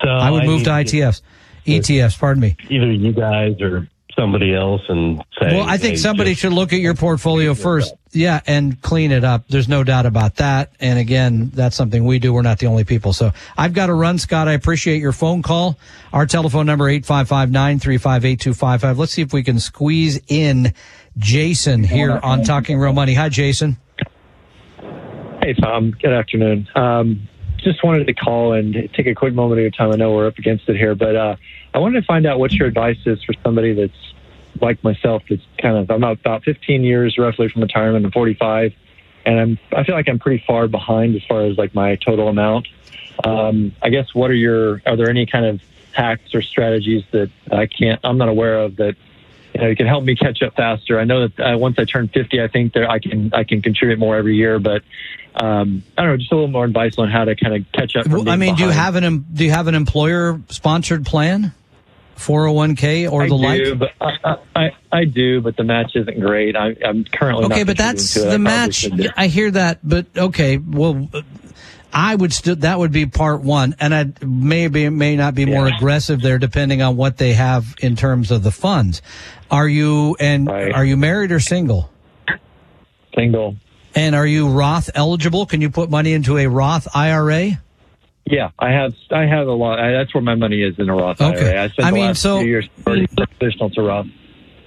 So 0.02 0.08
I 0.08 0.30
would 0.30 0.44
move 0.44 0.58
need 0.60 0.64
to 0.66 0.70
ITFs, 0.70 1.20
ETFs. 1.66 2.18
Pardon 2.18 2.40
me. 2.40 2.56
Either 2.68 2.90
you 2.90 3.12
guys 3.12 3.60
or 3.60 3.88
somebody 4.18 4.54
else 4.54 4.82
and 4.88 5.18
say. 5.40 5.56
Well, 5.56 5.68
I 5.68 5.78
think 5.78 5.92
hey, 5.92 5.96
somebody 5.96 6.34
should 6.34 6.52
look 6.52 6.72
at 6.72 6.80
your 6.80 6.94
portfolio 6.94 7.54
first. 7.54 7.94
Yeah, 8.12 8.40
and 8.46 8.80
clean 8.82 9.12
it 9.12 9.22
up. 9.22 9.46
There's 9.48 9.68
no 9.68 9.84
doubt 9.84 10.06
about 10.06 10.34
that. 10.36 10.72
And 10.80 10.98
again, 10.98 11.50
that's 11.54 11.76
something 11.76 12.04
we 12.04 12.18
do. 12.18 12.32
We're 12.32 12.42
not 12.42 12.58
the 12.58 12.66
only 12.66 12.82
people. 12.84 13.12
So 13.12 13.32
I've 13.56 13.72
got 13.72 13.86
to 13.86 13.94
run, 13.94 14.18
Scott. 14.18 14.48
I 14.48 14.52
appreciate 14.52 15.00
your 15.00 15.12
phone 15.12 15.42
call. 15.42 15.78
Our 16.12 16.26
telephone 16.26 16.66
number, 16.66 16.86
855-935-8255. 16.86 18.98
Let's 18.98 19.12
see 19.12 19.22
if 19.22 19.32
we 19.32 19.44
can 19.44 19.60
squeeze 19.60 20.20
in 20.26 20.74
Jason 21.18 21.84
here 21.84 22.18
on 22.22 22.42
Talking 22.42 22.78
Real 22.78 22.92
Money. 22.92 23.14
Hi, 23.14 23.28
Jason. 23.28 23.76
Hey, 25.42 25.54
Tom. 25.54 25.92
Good 25.92 26.12
afternoon. 26.12 26.68
Um, 26.74 27.28
just 27.60 27.82
wanted 27.84 28.06
to 28.06 28.14
call 28.14 28.52
and 28.52 28.74
take 28.94 29.06
a 29.06 29.14
quick 29.14 29.34
moment 29.34 29.58
of 29.58 29.62
your 29.62 29.70
time. 29.70 29.92
I 29.92 29.96
know 29.96 30.12
we're 30.12 30.26
up 30.26 30.38
against 30.38 30.68
it 30.68 30.76
here, 30.76 30.94
but 30.94 31.16
uh, 31.16 31.36
I 31.74 31.78
wanted 31.78 32.00
to 32.00 32.06
find 32.06 32.26
out 32.26 32.38
what 32.38 32.52
your 32.52 32.68
advice 32.68 32.98
is 33.06 33.22
for 33.24 33.34
somebody 33.42 33.74
that's 33.74 34.14
like 34.60 34.82
myself. 34.82 35.22
That's 35.28 35.42
kind 35.58 35.76
of 35.76 35.90
I'm 35.90 36.02
about 36.02 36.44
15 36.44 36.82
years 36.82 37.18
roughly 37.18 37.48
from 37.48 37.62
retirement. 37.62 38.04
I'm 38.04 38.12
45, 38.12 38.72
and 39.26 39.40
I'm 39.40 39.58
I 39.76 39.84
feel 39.84 39.94
like 39.94 40.08
I'm 40.08 40.18
pretty 40.18 40.44
far 40.46 40.68
behind 40.68 41.14
as 41.16 41.24
far 41.24 41.42
as 41.42 41.56
like 41.56 41.74
my 41.74 41.96
total 41.96 42.28
amount. 42.28 42.68
Um, 43.24 43.72
I 43.82 43.90
guess 43.90 44.14
what 44.14 44.30
are 44.30 44.34
your 44.34 44.82
are 44.86 44.96
there 44.96 45.10
any 45.10 45.26
kind 45.26 45.44
of 45.44 45.60
hacks 45.92 46.34
or 46.34 46.42
strategies 46.42 47.02
that 47.10 47.30
I 47.50 47.66
can't 47.66 48.00
I'm 48.04 48.16
not 48.16 48.28
aware 48.28 48.60
of 48.60 48.76
that 48.76 48.96
you 49.54 49.60
know, 49.60 49.68
you 49.68 49.76
can 49.76 49.86
help 49.86 50.04
me 50.04 50.14
catch 50.14 50.42
up 50.42 50.54
faster. 50.54 50.98
I 50.98 51.04
know 51.04 51.28
that 51.28 51.40
uh, 51.54 51.58
once 51.58 51.76
I 51.78 51.84
turn 51.84 52.08
50, 52.08 52.40
I 52.40 52.48
think 52.48 52.74
that 52.74 52.88
I 52.88 52.98
can 52.98 53.32
I 53.34 53.44
can 53.44 53.62
contribute 53.62 53.98
more 53.98 54.16
every 54.16 54.36
year. 54.36 54.58
But 54.58 54.82
um, 55.34 55.82
I 55.96 56.02
don't 56.02 56.12
know, 56.12 56.16
just 56.16 56.32
a 56.32 56.34
little 56.34 56.50
more 56.50 56.64
advice 56.64 56.98
on 56.98 57.10
how 57.10 57.24
to 57.24 57.34
kind 57.36 57.54
of 57.54 57.72
catch 57.72 57.96
up. 57.96 58.06
Well, 58.06 58.28
I 58.28 58.36
mean, 58.36 58.54
do 58.54 58.64
you 58.64 58.70
have 58.70 58.96
an 58.96 59.04
em- 59.04 59.26
do 59.32 59.44
you 59.44 59.50
have 59.50 59.66
an 59.66 59.74
employer 59.74 60.40
sponsored 60.48 61.04
plan, 61.04 61.52
401k 62.16 63.10
or 63.10 63.22
I 63.22 63.28
the 63.28 63.36
do, 63.36 63.74
like? 63.74 63.78
but 63.78 63.90
I, 64.24 64.36
I, 64.54 64.70
I 64.92 65.04
do, 65.04 65.40
but 65.40 65.56
the 65.56 65.64
match 65.64 65.92
isn't 65.94 66.20
great. 66.20 66.56
I, 66.56 66.76
I'm 66.84 67.04
currently 67.04 67.46
Okay, 67.46 67.64
but 67.64 67.76
that's. 67.76 68.14
The 68.14 68.38
match. 68.38 68.88
I 69.16 69.26
hear 69.26 69.50
that, 69.50 69.80
but 69.82 70.06
okay. 70.16 70.58
Well, 70.58 71.08
I 71.92 72.14
would 72.14 72.33
still 72.33 72.57
that 72.57 72.79
would 72.79 72.92
be 72.92 73.07
part 73.07 73.40
one, 73.42 73.74
and 73.81 73.94
I 73.94 74.07
maybe 74.24 74.88
may 74.88 75.16
not 75.16 75.35
be 75.35 75.44
more 75.46 75.66
aggressive 75.66 76.20
there, 76.22 76.38
depending 76.38 76.83
on 76.83 76.96
what 76.96 77.16
they 77.18 77.33
have 77.35 77.74
in 77.81 77.96
terms 77.96 78.31
of 78.31 78.42
the 78.42 78.50
funds. 78.53 79.03
Are 79.50 79.68
you 79.68 80.16
and 80.20 80.46
Right. 80.46 80.72
are 80.72 80.85
you 80.85 80.96
married 80.96 81.33
or 81.33 81.40
single? 81.40 81.90
Single. 83.14 83.57
And 83.94 84.14
are 84.14 84.26
you 84.26 84.48
Roth 84.48 84.88
eligible? 84.94 85.46
Can 85.46 85.61
you 85.61 85.70
put 85.70 85.90
money 85.90 86.12
into 86.12 86.38
a 86.38 86.46
Roth 86.46 86.87
IRA? 86.94 87.61
Yeah, 88.26 88.50
I 88.59 88.70
have 88.70 88.94
I 89.11 89.26
have 89.26 89.48
a 89.48 89.53
lot. 89.53 89.81
I, 89.81 89.90
that's 89.90 90.14
where 90.14 90.22
my 90.22 90.37
money 90.37 90.62
is 90.62 90.79
in 90.79 90.88
a 90.88 90.94
Roth 90.94 91.20
Okay. 91.20 91.50
IRA. 91.50 91.64
I 91.64 91.68
spent 91.68 91.87
I 91.87 91.90
the 91.90 91.94
mean, 91.96 92.07
last 92.07 92.22
so- 92.22 92.38
few 92.40 92.48
years 92.48 92.68
traditional 92.87 93.70
to 93.70 93.83
Roth. 93.83 94.07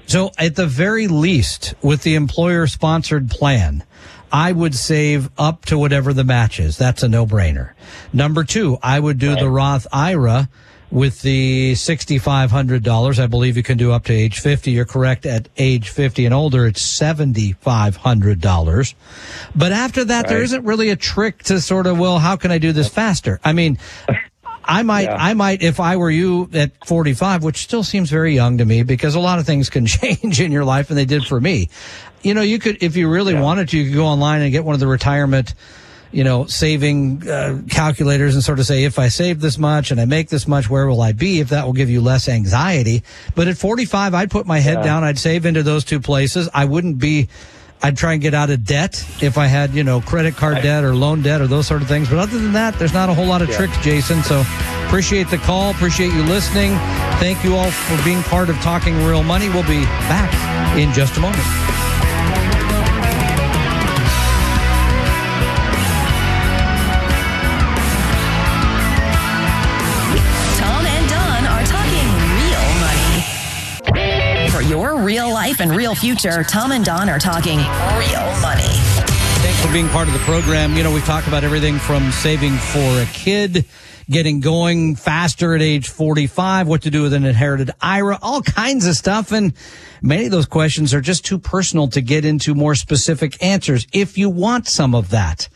So 0.06 0.32
at 0.38 0.58
the 0.58 0.66
very 0.68 1.08
least, 1.08 1.74
with 1.82 2.04
the 2.04 2.16
employer 2.16 2.68
sponsored 2.68 3.30
plan, 3.32 3.84
I 4.34 4.52
would 4.52 4.74
save 4.74 5.30
up 5.38 5.66
to 5.66 5.78
whatever 5.78 6.12
the 6.12 6.24
match 6.24 6.60
is. 6.60 6.76
That's 6.78 7.04
a 7.04 7.08
no 7.08 7.28
brainer. 7.28 7.74
Number 8.12 8.44
two, 8.44 8.80
I 8.82 9.00
would 9.00 9.20
do 9.20 9.36
the 9.36 9.48
Roth 9.48 9.86
IRA 9.94 10.50
with 10.90 11.22
the 11.22 11.74
$6,500. 11.74 13.20
I 13.20 13.28
believe 13.28 13.56
you 13.58 13.62
can 13.64 13.78
do 13.78 13.92
up 13.92 14.06
to 14.06 14.14
age 14.14 14.40
50. 14.40 14.72
You're 14.72 14.86
correct. 14.86 15.26
At 15.28 15.50
age 15.58 15.90
50 15.90 16.26
and 16.26 16.34
older, 16.34 16.66
it's 16.68 16.82
$7,500. 16.82 18.94
But 19.56 19.72
after 19.72 20.04
that, 20.06 20.28
there 20.28 20.38
Right. 20.38 20.44
isn't 20.46 20.66
really 20.66 20.90
a 20.90 20.96
trick 20.96 21.44
to 21.44 21.62
sort 21.62 21.86
of, 21.88 21.98
well, 22.00 22.18
how 22.20 22.36
can 22.36 22.52
I 22.52 22.58
do 22.58 22.72
this 22.72 22.88
faster? 22.90 23.40
I 23.44 23.54
mean, 23.54 23.78
I 24.66 24.84
might, 24.84 25.04
Yeah. 25.04 25.16
I 25.20 25.34
might, 25.34 25.62
if 25.62 25.80
I 25.80 25.98
were 25.98 26.10
you 26.12 26.50
at 26.54 26.72
45, 26.86 27.44
which 27.44 27.58
still 27.64 27.84
seems 27.84 28.10
very 28.10 28.34
young 28.34 28.58
to 28.60 28.66
me 28.66 28.84
because 28.84 29.16
a 29.16 29.20
lot 29.20 29.40
of 29.40 29.46
things 29.46 29.70
can 29.70 29.86
change 29.88 30.40
in 30.42 30.52
your 30.52 30.66
life 30.66 30.90
and 30.90 30.98
they 30.98 31.06
did 31.06 31.26
for 31.26 31.40
me. 31.40 31.70
You 32.22 32.34
know, 32.34 32.42
you 32.42 32.60
could, 32.60 32.82
if 32.82 32.96
you 32.96 33.10
really 33.10 33.34
wanted 33.34 33.70
to, 33.70 33.78
you 33.78 33.86
could 33.90 33.96
go 33.96 34.06
online 34.06 34.42
and 34.42 34.52
get 34.52 34.64
one 34.64 34.74
of 34.74 34.80
the 34.80 34.88
retirement, 34.88 35.54
you 36.12 36.24
know, 36.24 36.46
saving 36.46 37.28
uh, 37.30 37.62
calculators 37.70 38.36
and 38.36 38.44
sort 38.44 38.60
of 38.60 38.66
say, 38.66 38.86
if 38.86 38.98
I 39.00 39.10
save 39.10 39.42
this 39.42 39.58
much 39.58 39.92
and 39.92 40.00
I 40.00 40.06
make 40.06 40.30
this 40.30 40.48
much, 40.48 40.70
where 40.70 40.88
will 40.88 41.02
I 41.02 41.12
be? 41.12 41.40
If 41.42 41.50
that 41.50 41.66
will 41.66 41.74
give 41.74 41.90
you 41.90 42.00
less 42.02 42.30
anxiety. 42.30 43.04
But 43.36 43.48
at 43.50 43.58
45, 43.58 44.14
I'd 44.14 44.32
put 44.32 44.46
my 44.46 44.60
head 44.60 44.78
Yeah. 44.80 44.84
down. 44.84 45.04
I'd 45.04 45.20
save 45.20 45.46
into 45.46 45.64
those 45.64 45.84
two 45.84 46.00
places. 46.00 46.48
I 46.54 46.66
wouldn't 46.66 47.00
be, 47.00 47.28
I'd 47.84 47.98
try 47.98 48.14
and 48.14 48.22
get 48.22 48.34
out 48.34 48.50
of 48.50 48.64
debt 48.64 49.06
if 49.22 49.38
I 49.38 49.48
had, 49.48 49.74
you 49.74 49.84
know, 49.84 50.00
credit 50.00 50.38
card 50.38 50.64
debt 50.64 50.86
or 50.86 50.96
loan 50.96 51.22
debt 51.22 51.42
or 51.42 51.48
those 51.48 51.68
sort 51.68 51.82
of 51.82 51.90
things. 51.90 52.10
But 52.10 52.18
other 52.18 52.40
than 52.40 52.54
that, 52.54 52.80
there's 52.80 52.94
not 52.94 53.10
a 53.10 53.14
whole 53.14 53.26
lot 53.26 53.42
of 53.42 53.50
tricks, 53.52 53.78
Jason. 53.84 54.24
So 54.24 54.44
appreciate 54.88 55.30
the 55.30 55.38
call. 55.38 55.72
Appreciate 55.72 56.14
you 56.14 56.24
listening. 56.24 56.72
Thank 57.20 57.44
you 57.44 57.58
all 57.58 57.70
for 57.70 58.02
being 58.06 58.24
part 58.24 58.50
of 58.50 58.56
Talking 58.62 58.96
Real 59.04 59.24
Money. 59.24 59.50
We'll 59.50 59.64
be 59.64 59.84
back 60.08 60.78
in 60.78 60.94
just 60.94 61.18
a 61.18 61.20
moment. 61.20 61.44
Life 75.54 75.62
and 75.62 75.76
real 75.78 75.94
future, 75.94 76.44
Tom 76.44 76.72
and 76.72 76.84
Don 76.84 77.08
are 77.10 77.20
talking 77.20 77.58
real 77.58 78.42
money. 78.42 78.74
Thanks 79.44 79.64
for 79.64 79.72
being 79.72 79.88
part 79.90 80.08
of 80.08 80.14
the 80.14 80.20
program. 80.22 80.76
You 80.76 80.82
know, 80.82 80.92
we've 80.92 81.06
talked 81.06 81.28
about 81.28 81.44
everything 81.44 81.78
from 81.78 82.12
saving 82.12 82.54
for 82.54 82.80
a 82.80 83.06
kid, 83.14 83.66
getting 84.10 84.40
going 84.40 84.96
faster 84.96 85.54
at 85.54 85.62
age 85.62 85.90
45, 85.90 86.68
what 86.68 86.82
to 86.84 86.90
do 86.90 87.04
with 87.04 87.14
an 87.14 87.24
inherited 87.24 87.70
IRA, 87.82 88.18
all 88.24 88.42
kinds 88.42 88.88
of 88.88 88.96
stuff. 88.96 89.32
And 89.32 89.54
many 90.02 90.26
of 90.26 90.32
those 90.32 90.48
questions 90.48 90.92
are 90.92 91.02
just 91.02 91.24
too 91.24 91.38
personal 91.38 91.88
to 91.90 92.02
get 92.02 92.26
into 92.26 92.56
more 92.56 92.74
specific 92.74 93.44
answers. 93.44 93.86
If 93.94 94.18
you 94.18 94.32
want 94.32 94.68
some 94.68 94.96
of 94.96 95.12
that, 95.12 95.50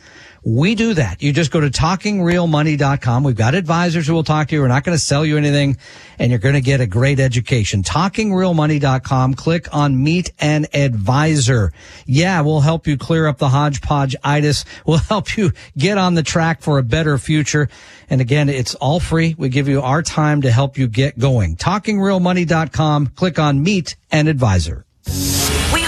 we 0.48 0.76
do 0.76 0.94
that. 0.94 1.22
You 1.22 1.34
just 1.34 1.52
go 1.52 1.60
to 1.60 1.70
talkingrealmoney.com. 1.70 3.24
We've 3.26 3.36
got 3.36 3.54
advisors 3.54 4.08
who 4.08 4.14
will 4.14 4.24
talk 4.24 4.48
to 4.48 4.56
you. 4.56 4.62
We're 4.62 4.70
not 4.70 4.86
going 4.86 4.98
to 4.98 5.04
sell 5.04 5.26
you 5.26 5.36
anything 5.36 5.76
and 6.18 6.32
you're 6.32 6.40
going 6.40 6.56
to 6.56 6.62
get 6.62 6.80
a 6.80 6.88
great 6.88 7.20
education. 7.20 7.84
Talkingrealmoney.com. 7.84 9.34
Click 9.34 9.68
on 9.76 10.02
meet 10.02 10.32
an 10.40 10.68
advisor. 10.74 11.74
Yeah, 12.06 12.40
we'll 12.42 12.62
help 12.62 12.88
you 12.88 12.98
clear 12.98 13.28
up 13.28 13.40
the 13.40 13.50
hodgepodge 13.50 14.16
itis. 14.24 14.64
We'll 14.86 14.98
help 15.10 15.36
you 15.36 15.52
get 15.78 15.98
on 15.98 16.14
the 16.14 16.24
track 16.24 16.62
for 16.62 16.78
a 16.78 16.84
better 16.84 17.18
future. 17.18 17.68
And 18.10 18.22
again, 18.22 18.48
it's 18.48 18.74
all 18.76 19.02
free. 19.02 19.36
We 19.38 19.50
give 19.50 19.68
you 19.68 19.82
our 19.82 20.02
time 20.02 20.44
to 20.44 20.52
help 20.52 20.78
you 20.78 20.88
get 20.88 21.20
going. 21.20 21.58
Talkingrealmoney.com. 21.58 23.08
Click 23.08 23.38
on 23.38 23.64
meet 23.64 23.98
an 24.14 24.30
advisor. 24.30 24.86